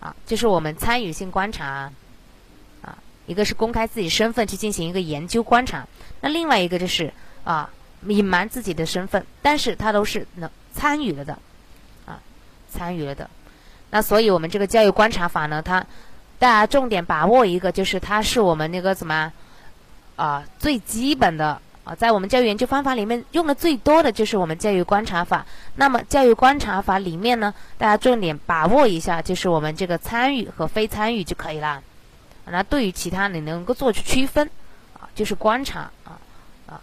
[0.00, 1.90] 啊，就是我们参与性观察，
[2.82, 5.86] 啊，一个是公开自己身份去进行一个研究观察，
[6.20, 7.12] 那另外一个就是
[7.44, 7.70] 啊。
[8.06, 11.38] 隐瞒自己的身份，但是他都是能参与了的，
[12.04, 12.20] 啊，
[12.70, 13.30] 参与了的。
[13.94, 15.78] 那所以我们这个教育观察法呢，它
[16.36, 19.32] 大家重点把握一个，就是它是我们那个什么
[20.16, 25.46] 啊最基本的啊，在我们教育研究方法里面用的最多的就是我们教育观察法。
[25.76, 31.80] 那么教育观察法里面呢，大家重点把握一下，就是我们这个参与和非参与就可以了。
[32.46, 34.50] 那对于其他你能够做出区分
[34.94, 36.18] 啊，就是观察啊
[36.66, 36.80] 啊，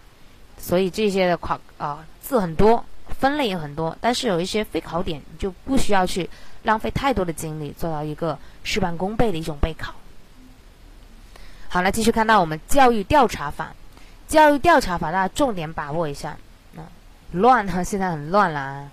[0.58, 2.86] 所以这些的考啊字很多，
[3.20, 6.30] 分类也很多，但是有一些非考点你就不需要去。
[6.64, 9.94] 浪费太多的精力做到一个事半功倍的一种备考。
[11.68, 13.74] 好了，继续看到我们教育调查法。
[14.28, 16.38] 教育调查法，大家重点把握一下。
[16.78, 16.86] 嗯，
[17.32, 18.90] 乱哈， 现在很乱了啊。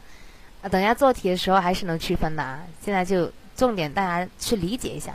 [0.71, 2.61] 等下做题的时候还是能区分的啊。
[2.83, 5.13] 现在就重点大家去理解一下。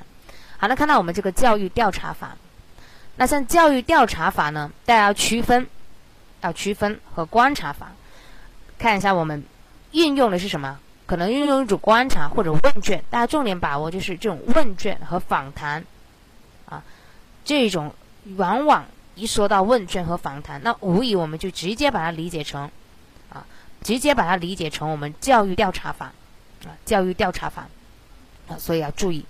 [0.57, 2.35] 好那，看到我们这个教育调查法。
[3.15, 5.67] 那像教育调查法呢，大家要区分，
[6.41, 7.91] 要区分和观察法。
[8.77, 9.43] 看一下我们
[9.91, 10.79] 运用的是什么。
[11.05, 15.83] 可能运用一种观察或者问卷，大家重点把握就是这种问卷和访谈，
[16.65, 16.81] 啊，
[17.43, 17.93] 这种
[18.37, 18.85] 往往
[19.15, 22.71] 一说到问卷和访谈，那无疑我们就直接把它理解成，
[23.29, 23.45] 啊，
[23.83, 26.13] 直接把它理解成我们教育调查法，
[26.65, 27.67] 啊，教育调查法，
[28.47, 29.25] 啊，所以要注意，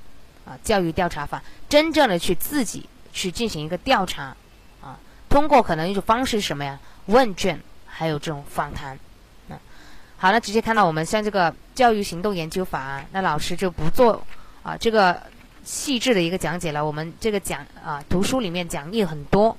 [0.45, 4.35] 啊，教育调查法真正的去自己去进行一个调查，
[4.81, 6.79] 啊，通过可能一种方式什么呀？
[7.07, 8.97] 问卷还有这种访谈。
[10.23, 14.25] 好，那直接看到我们像这个教育行动研究法，那老师就不做
[14.63, 15.21] 啊这个
[15.65, 16.85] 细致的一个讲解了。
[16.85, 19.49] 我们这个讲啊图书里面讲义很多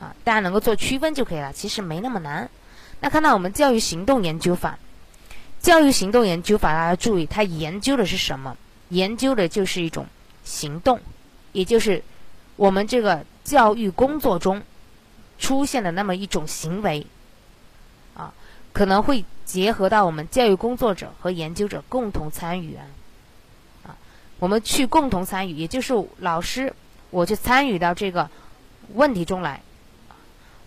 [0.00, 2.50] 啊，大家能够做区分就可以了，其实没那么难。
[2.98, 4.76] 那看到我们教育行动研究法，
[5.60, 8.56] 教育行动研究法大家注意，它研究的是什么？
[8.88, 10.04] 研究的就是一种
[10.42, 10.98] 行动，
[11.52, 12.02] 也就是
[12.56, 14.60] 我们这个教育工作中
[15.38, 17.06] 出现的那么一种行为，
[18.72, 19.24] 可能会。
[19.50, 22.76] 结合到我们教育工作者和研究者共同参与
[23.82, 23.98] 啊，
[24.38, 26.72] 我们去共同参与，也就是老师，
[27.10, 28.30] 我去参与到这个
[28.94, 29.60] 问题中来，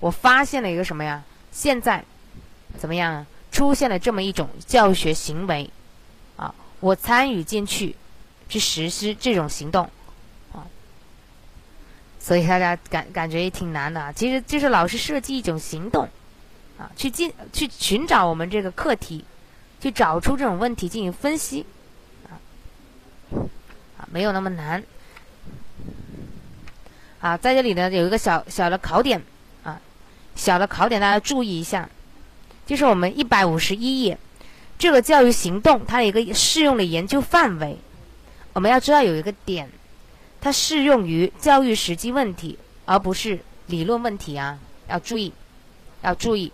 [0.02, 1.24] 我发现了一个什么呀？
[1.54, 2.04] 现在
[2.78, 3.28] 怎么样啊？
[3.54, 5.70] 出现了这么一种教学行为，
[6.36, 7.96] 啊，我参与进去
[8.50, 9.90] 去实施这种行动，
[10.52, 10.68] 啊，
[12.20, 14.12] 所以大家感感觉也挺难的。
[14.12, 16.10] 其实就是老师设计一种行动。
[16.78, 19.24] 啊，去进去寻找我们这个课题，
[19.80, 21.66] 去找出这种问题进行分析，
[22.28, 22.34] 啊，
[23.98, 24.84] 啊，没有那么难。
[27.20, 29.22] 啊，在这里呢有一个小小的考点，
[29.64, 29.80] 啊，
[30.36, 31.88] 小的考点大家注意一下，
[32.66, 34.18] 就是我们一百五十一页，
[34.78, 37.78] 这个教育行动它的一个适用的研究范围，
[38.52, 39.70] 我们要知道有一个点，
[40.42, 44.60] 它适用于教育实际问题，而不是理论问题啊，
[44.90, 45.32] 要注意，
[46.02, 46.52] 要注意。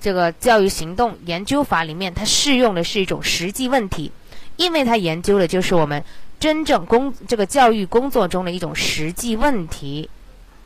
[0.00, 4.12] 这个教育行动研究法里面，它适用的是一种实际问题，
[4.56, 6.02] 因为它研究的就是我们
[6.38, 10.08] 真正工这个教育工作中的一种实际问题，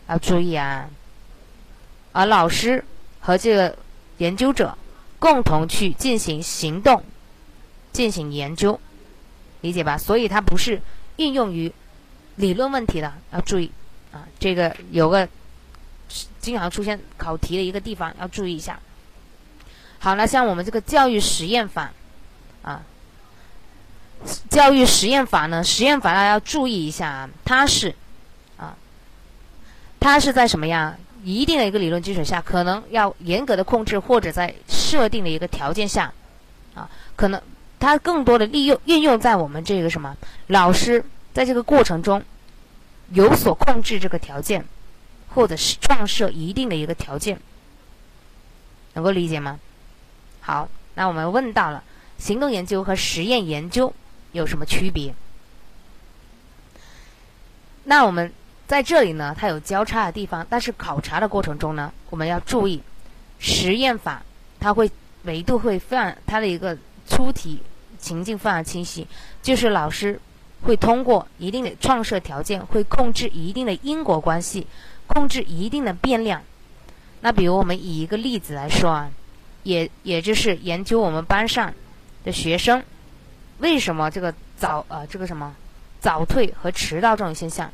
[0.08, 0.90] 要注意啊。
[2.12, 2.84] 而老师
[3.20, 3.78] 和这个
[4.18, 4.76] 研究者
[5.18, 7.02] 共同去进行行动，
[7.92, 8.78] 进行研究，
[9.60, 9.96] 理解吧？
[9.96, 10.82] 所以它不是
[11.16, 11.72] 运用于
[12.36, 13.70] 理论问题的，要注意
[14.12, 14.26] 啊。
[14.38, 15.26] 这个有个
[16.40, 18.78] 经常出现考题的一个地方，要注意一下。
[20.02, 21.92] 好那，像我们这个教育实验法，
[22.62, 22.82] 啊，
[24.48, 27.94] 教育实验法呢，实验法大家要注意一下啊，它是，
[28.56, 28.74] 啊，
[30.00, 30.96] 它是在什么呀？
[31.22, 36.10] 一定的一个理论基础下，可能要严格的控制，或者在设定的一个条件下，
[36.74, 37.38] 啊，可能
[37.78, 40.16] 它更多的利用运用在我们这个什么
[40.46, 41.04] 老师
[41.34, 42.24] 在这个过程中
[43.10, 44.64] 有所控制这个条件，
[45.34, 47.38] 或者是创设一定的一个条件，
[48.94, 49.60] 能够理解吗？
[50.50, 51.80] 好，那我们问到了
[52.18, 53.94] 行动研究和实验研究
[54.32, 55.14] 有什么区别？
[57.84, 58.32] 那我们
[58.66, 62.82] 在这里呢，它有交叉的地方，但是考察的过程中呢，我们要注意
[63.38, 64.24] 实验法，
[64.58, 64.90] 它会
[65.22, 67.62] 维度会非常它的一个出题
[68.00, 69.06] 情境非常清晰，
[69.40, 70.20] 就是老师
[70.62, 74.66] 会通过一定的创设条件，会控制一定的因果关系，
[75.06, 76.42] 控制一定的变量。
[77.20, 79.12] 那比如我们以一个例子来说啊。
[79.62, 81.72] 也也就是研究我们班上
[82.24, 82.82] 的学生
[83.58, 85.54] 为什么这个早呃这个什么
[86.00, 87.70] 早退和迟到这种现象。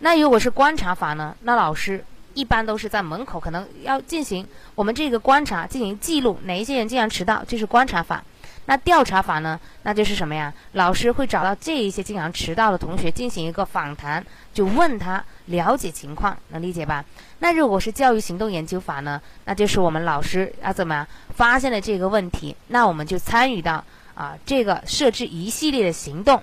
[0.00, 1.36] 那如果是观察法呢？
[1.42, 2.04] 那老师
[2.34, 4.46] 一般都是在门口，可能要进行
[4.76, 8.22] 我们这个观察，进行记录哪一些人经常迟到，这是观察法。
[8.66, 9.58] 那调查法呢？
[9.82, 10.54] 那就是什么呀？
[10.72, 14.24] 老师会找到这一些经常迟到的同学进行一个访谈，
[14.54, 17.04] 就问他了解情况，能理解吧？
[17.40, 19.20] 那如果是教育行动研究法呢？
[19.44, 21.06] 那就是我们老师要怎么样
[21.36, 23.84] 发现了这个问题，那我们就参与到
[24.14, 26.42] 啊这个设置一系列的行动，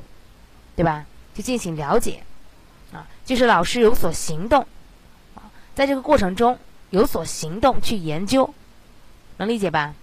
[0.76, 1.06] 对吧？
[1.34, 2.24] 就进行了解，
[2.94, 4.66] 啊，就是老师有所行动，
[5.36, 6.58] 啊，在这个过程中
[6.92, 8.54] 有所行动去研究，
[9.38, 9.94] 能理解吧？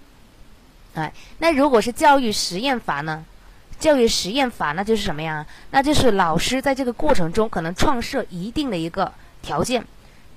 [0.94, 3.24] 哎，那如果是教育实验法呢？
[3.78, 5.46] 教育实验法那就是什么呀？
[5.70, 9.10] 那就是老师在这个过程中可能创设一定的一个
[9.40, 9.82] 条件，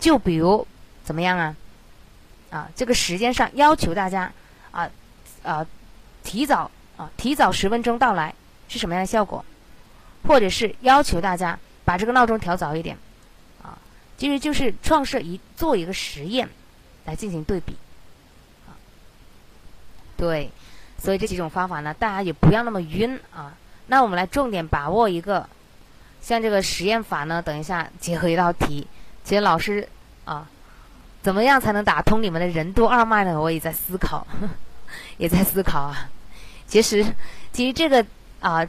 [0.06, 0.68] 就比如
[1.04, 1.56] 怎么样啊？
[2.52, 4.32] 啊，这个时间上要求大家
[4.70, 4.88] 啊
[5.42, 5.66] 啊
[6.24, 8.32] 提早啊提早十分钟到来
[8.68, 9.44] 是什么样的效果？
[10.28, 12.96] 或者是要求大家把这个闹钟调早一点
[13.64, 13.76] 啊？
[14.16, 16.48] 其实就是创设一做一个实验
[17.06, 17.76] 来进行对比
[18.68, 18.78] 啊。
[20.16, 20.52] 对，
[21.00, 23.58] 所以这几种方法呢，大家也不要那么晕啊。
[23.88, 25.50] 那我们来重点把握一个，
[26.22, 28.88] 像这个实验法呢，等一下结合一道题。
[29.24, 29.90] 其实老师
[30.26, 30.48] 啊，
[31.22, 33.40] 怎么样才能打通你们的任督二脉呢？
[33.40, 34.28] 我也在思考，
[35.18, 36.10] 也在思考啊。
[36.68, 37.06] 其实，
[37.54, 38.06] 其实这个
[38.42, 38.68] 啊，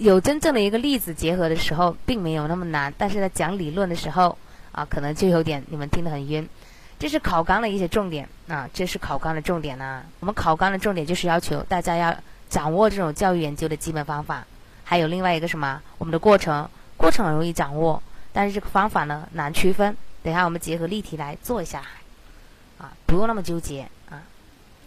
[0.00, 2.94] 有真正的一个例子结合的时候，并没有那么难。
[2.96, 4.38] 但是在讲理论的时候
[4.72, 6.48] 啊，可能就有点你们听得很晕。
[6.96, 10.04] 这是考纲的一些重点啊，这是考纲的重点呢。
[10.20, 12.16] 我们考纲的重点就是要求大家要
[12.48, 14.46] 掌握这种教育研究的基本方法，
[14.84, 15.82] 还有另外一个什么？
[15.98, 18.00] 我们的过程，过程很容易掌握，
[18.32, 19.96] 但是这个方法呢难区分。
[20.24, 21.82] 等一下我们结合例题来做一下，
[22.78, 24.22] 啊，不用那么纠结啊。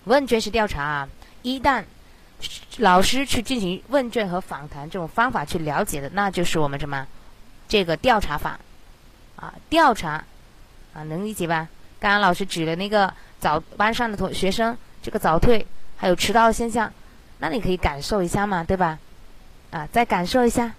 [0.06, 1.10] 问卷式调查啊，
[1.44, 1.84] 一旦
[2.80, 7.06] 老师去进行问卷和访谈这种方法去了解的，那就是我们什么？
[7.68, 8.60] 这个调查法
[9.36, 10.24] 啊，调查
[10.94, 11.68] 啊，能理解吧？
[12.00, 15.66] 刚刚老师举了那个早班上的同学生，这个早退
[15.98, 16.92] 还有迟到的现象，
[17.40, 18.98] 那你可以感受一下嘛，对吧？
[19.70, 20.74] 啊，再感受一下，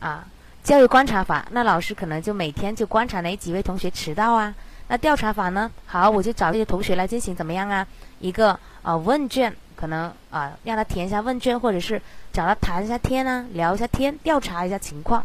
[0.00, 0.26] 啊，
[0.62, 4.54] 教育观察法，那老师可能就每天就观察哪几位同学迟到啊？
[4.88, 5.70] 那调查法呢？
[5.86, 7.86] 好，我就找这些同学来进行怎么样啊？
[8.20, 12.00] 一个啊问卷，可能啊让他填一下问卷，或者是
[12.32, 15.24] 找他谈一下天啊，聊一下天，调查一下情况。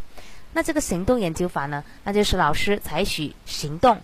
[0.54, 1.84] 那这个行动研究法呢？
[2.04, 4.00] 那就是老师采取行动。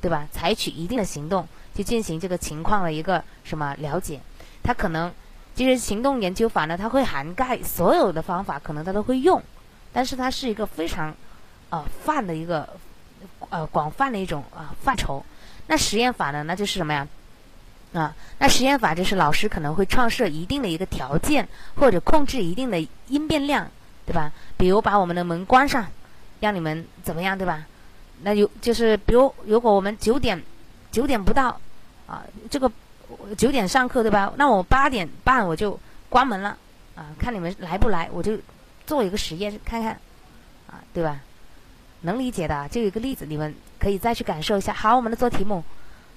[0.00, 0.28] 对吧？
[0.30, 1.44] 采取一定的行动
[1.74, 4.20] 去进行这个情况的一个什么了解？
[4.62, 5.12] 它可能
[5.56, 9.42] 其实行动研究法呢，它会涵盖所有的方法，可能它都会用，
[9.98, 11.12] 但是它是一个非常
[11.70, 12.68] 呃泛的一个
[13.48, 15.20] 呃广泛的一种啊范畴。
[15.66, 17.04] 那实验法呢，那就是什么呀？
[17.92, 23.68] 啊，那实验法就是老师可能会创设一定的一个条件，或者控制一定的因变量，
[24.06, 24.30] 对吧？
[24.56, 25.84] 比如把我们的门关上，
[26.38, 27.66] 让你们怎么样，对吧？
[28.22, 30.40] 那有就是，比如如果我们九点
[30.92, 31.60] 九点不到
[32.06, 32.70] 啊，这个
[33.36, 34.32] 九点上课对吧？
[34.36, 35.76] 那我八点半我就
[36.08, 36.56] 关门了
[36.94, 38.38] 啊，看你们来不来，我就
[38.88, 39.92] 做一个实验看看
[40.66, 41.20] 啊，对吧？
[42.00, 44.72] 能理解的，就有一个例子，你们可以再去感受一下。
[44.72, 45.62] 好，我们的做题目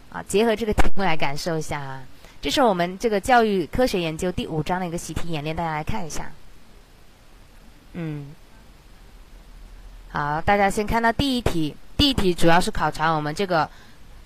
[0.09, 2.01] 啊，结合这个题目来感受一下啊。
[2.41, 6.31] 这是我们这个教育科学研究第五章的一个习题演练，大家来看一下。
[7.93, 8.33] 嗯，
[10.11, 11.75] 好，大家先看到第一题。
[11.97, 13.69] 第一题主要是考察我们这个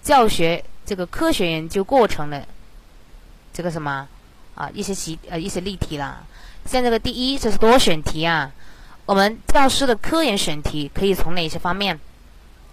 [0.04, 2.48] 教学这个科学研究过程的
[3.52, 4.08] 这个什么
[4.54, 6.24] 啊一些习呃一些例题啦。
[6.66, 8.52] 现在这个第一这是多选题啊，
[9.06, 12.00] 我们教师的科研选题可以从哪些方面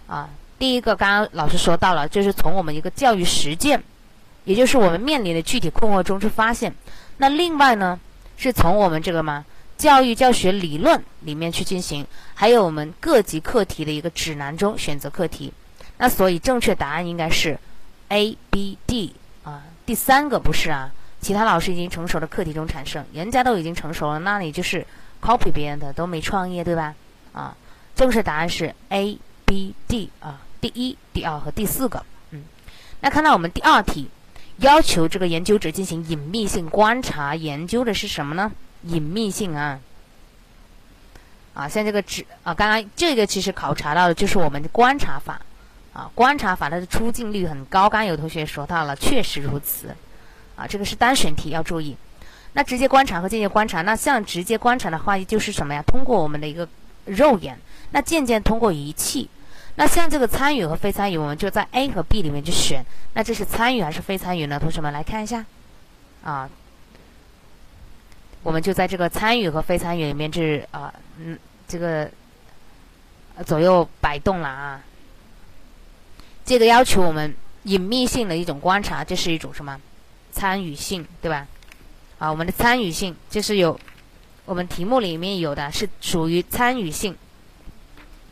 [0.07, 0.29] 啊？
[0.59, 3.83] 第一个刚刚老师说到了，就是从我们一个教育实践，
[4.45, 6.73] 也就是我们面临的具体困惑中去发现。
[7.17, 7.99] 那另外呢，
[8.37, 9.45] 是从我们这个嘛？
[9.77, 15.51] 教育教学理论里面去进行，还有我们各级课题的一个指南中选择课题。
[15.97, 17.59] 那所以正确答案应该是
[18.09, 19.13] A、B、D
[19.43, 20.91] 啊，第三个不是啊。
[21.23, 24.85] 其他老师已经成熟的课题中产生，人家都已经成熟了，那你就是
[25.21, 26.93] copy 别人的，都没创业，对吧？
[27.31, 27.55] 啊，
[27.95, 32.05] 正确答案是 A、B、D 啊，第一、第二和第四个。
[32.31, 32.43] 嗯，
[32.99, 34.09] 那看到我们第二题，
[34.57, 38.51] 要求这个研究者进行隐秘性观察，研究的是什么呢？
[38.83, 39.79] 隐秘性啊，
[41.53, 45.39] 啊，像这个指啊，刚刚这个其实考察到的就是我们的观察法
[45.93, 47.89] 啊，观察法它的出镜率很高。
[47.89, 49.95] 刚刚有同学说到了，确实如此
[50.55, 51.95] 啊，这个是单选题要注意。
[52.53, 55.81] 那直接观察和间接观察，那像直接观察的话，就是什么呀？
[55.87, 56.67] 通过我们的一个
[57.05, 57.59] 肉眼，
[57.91, 59.29] 那间接通过仪器。
[59.75, 62.85] 那像这个参与和非参与，我们就在 A 和 B 里面去选。
[63.15, 64.59] 那这是参与还是非参与呢？
[64.59, 65.43] 同学们来看一下
[66.23, 66.47] 啊。
[68.43, 72.07] 我们就在这个参与和非参与里面，是啊，嗯，这个
[73.45, 74.81] 左右摆动了啊。
[76.45, 79.79] 这个要求我们隐秘性的一种观察，这是一种什么
[80.33, 81.47] 参与性，对吧？
[82.19, 83.79] 啊，我们的参与性就是有
[84.45, 87.15] 我们题目里面有的是属于参与性。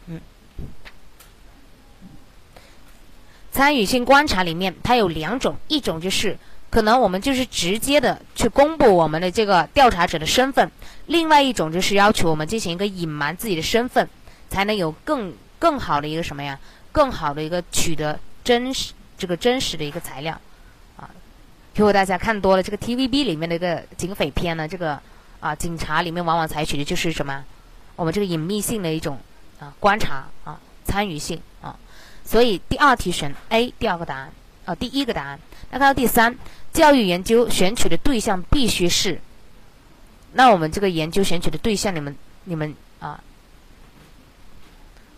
[0.08, 0.20] 嗯，
[3.52, 6.38] 参与性观察里面它有两种，一种就是
[6.70, 10.70] 可能我们就是直接的去公布我们的这个调查者的身份，
[11.06, 14.10] 另外一种就是要求我们进行一个隐瞒自己的身份，
[14.50, 16.60] 才能有更更好的一个什么呀？
[16.92, 20.40] 更好的一个取得真实这个真实的一个材料。
[21.76, 25.00] 如果大家看多了这个 TVB 里面的一个警匪片呢，这个
[25.40, 27.44] 啊警察里面往往采取的就是什么？
[27.96, 29.18] 我们这个隐秘性的一种
[29.60, 31.76] 啊观察啊参与性啊，
[32.24, 34.32] 所以第二题选 A 第二个答案
[34.66, 35.40] 啊第一个答案。
[35.72, 36.38] 那看到第三，
[36.74, 39.20] 教育研究选取的对象必须是，
[40.34, 43.24] 那我们这个研究选取的对象，你们你们啊，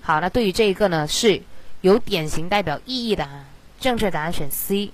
[0.02, 1.42] 好，那对于这一个呢是
[1.82, 3.46] 有典型代表意义的啊，
[3.80, 4.92] 正确答案选 C。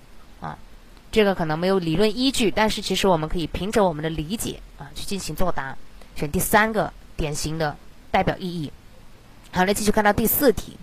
[1.11, 5.76] 这个可能没有理论依据，但是其实我们可以凭着我们的理解啊去进行作答，
[6.15, 7.76] 选第三个典型的
[8.11, 8.72] 代表意义。
[9.52, 10.77] 好，来继续看到第四题。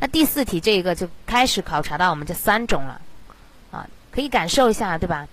[0.00, 3.00] 那第四题这个就开始考察到我们这三种了
[3.70, 5.28] 啊，可以感受一下对吧？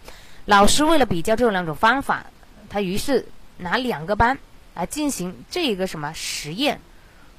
[0.45, 2.25] 老师为了比较这两种方法，
[2.69, 3.25] 他于是
[3.57, 4.37] 拿两个班
[4.75, 6.79] 来进行这个什么实验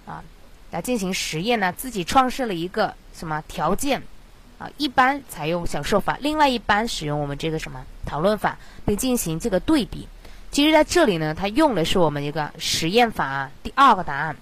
[0.07, 0.25] 啊，
[0.73, 1.73] 来进行实验呢？
[1.73, 4.03] 自己创设了一个什么条件？
[4.59, 10.09] 啊，一般采用小受法，另外一般使用我们这个什么讨论法，并进行这个对比。
[10.51, 14.37] 其实在这里呢，它用的是我们一个实验法，第二个答案。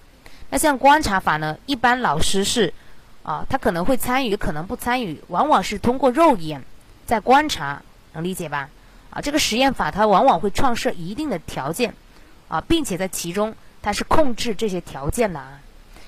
[0.49, 2.73] 那像观察法呢，一般老师是
[3.21, 6.63] 啊，他可能会参与，可能不参与，往往是通过肉眼
[7.05, 7.81] 在观察，
[8.13, 8.69] 能理解吧？
[9.09, 11.93] 啊，这个实验法它往往会创设一定的条件
[12.47, 15.59] 啊，并且在其中它是控制这些条件的啊。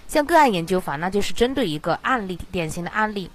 [0.08, 3.30] 像个案研究法，那就是针对一个案例，典型的案例。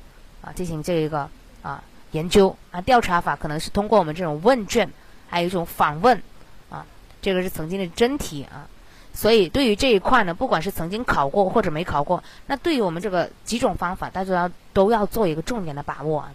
[0.44, 1.28] 啊，进行这一个
[1.62, 4.88] 啊研究啊调查法，可能是通过我们这种问卷，
[5.28, 6.22] 还有一种访问
[6.70, 6.84] 啊，
[7.22, 8.68] 这个是曾经的真题啊。
[9.16, 16.32] 所以对于这一块呢，不管是曾经考过或者没考过，那对于我们这个几种方法，大家都要都要做一个重点的把握啊，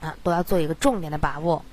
[0.00, 1.64] 啊都要做一个重点的把握。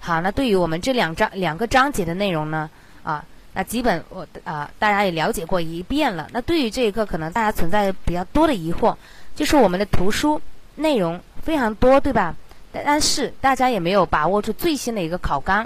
[0.00, 2.70] 好，那对于我们这两章两个章节的内容呢，
[3.02, 6.26] 啊，那基本我啊大家也了解过一遍了。
[6.32, 8.96] 那对于这一课，可能大家存在比较多的疑惑，
[9.34, 10.40] 就是我们的图书。
[10.76, 12.34] 内容非常多，对吧？
[12.72, 15.64] 但是大家也没有把握住最新的一个考纲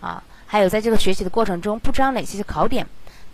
[0.00, 2.84] 啊，还有在这个学习的过程中，不知道哪些是考点。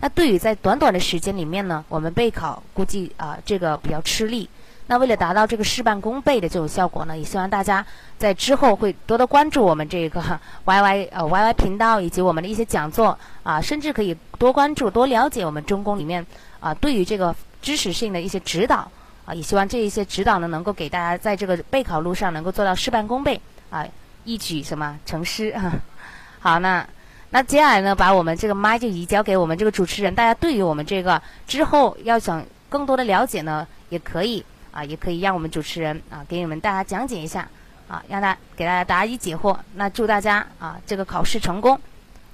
[0.01, 4.49] 那对于在短短的时间里面呢，我们备考估计啊，这个比较吃力。
[4.87, 7.87] 那为了达到这个事半功倍的这种效果呢，也希望大家
[8.19, 10.21] 在之后会多多关注我们这个
[10.67, 16.27] YY 呃 YY 频道以及我们的一些讲座啊，甚至可以多关注、多了解我们中公里面
[16.61, 18.91] 啊，对于这个知识性的一些指导。
[19.27, 23.41] 啊，也希望这一些指导呢，能够给大家在这个备考路上能够做到事半功倍
[23.71, 23.87] 啊，
[24.25, 25.55] 一举什么成诗。
[26.41, 26.87] 好，那
[27.31, 30.15] 那接下来呢，把我们这个麦就移交给我们这个主持人。
[30.15, 37.49] 大家对于我们这个之后要想更多的了解呢，也可以啊，也可以让我们主持人啊给你们大家讲解一下
[37.89, 39.57] 啊，让他给大家答疑解惑。
[39.75, 41.81] 那祝大家啊这个考试成功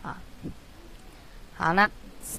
[0.03, 0.17] 啊。
[1.57, 1.89] 好，那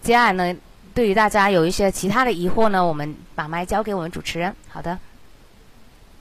[0.02, 0.60] 接下来呢？
[0.94, 4.54] 对于大家有一些其他的疑惑呢，我们把麦交给我们主持人。
[4.70, 4.98] 好的。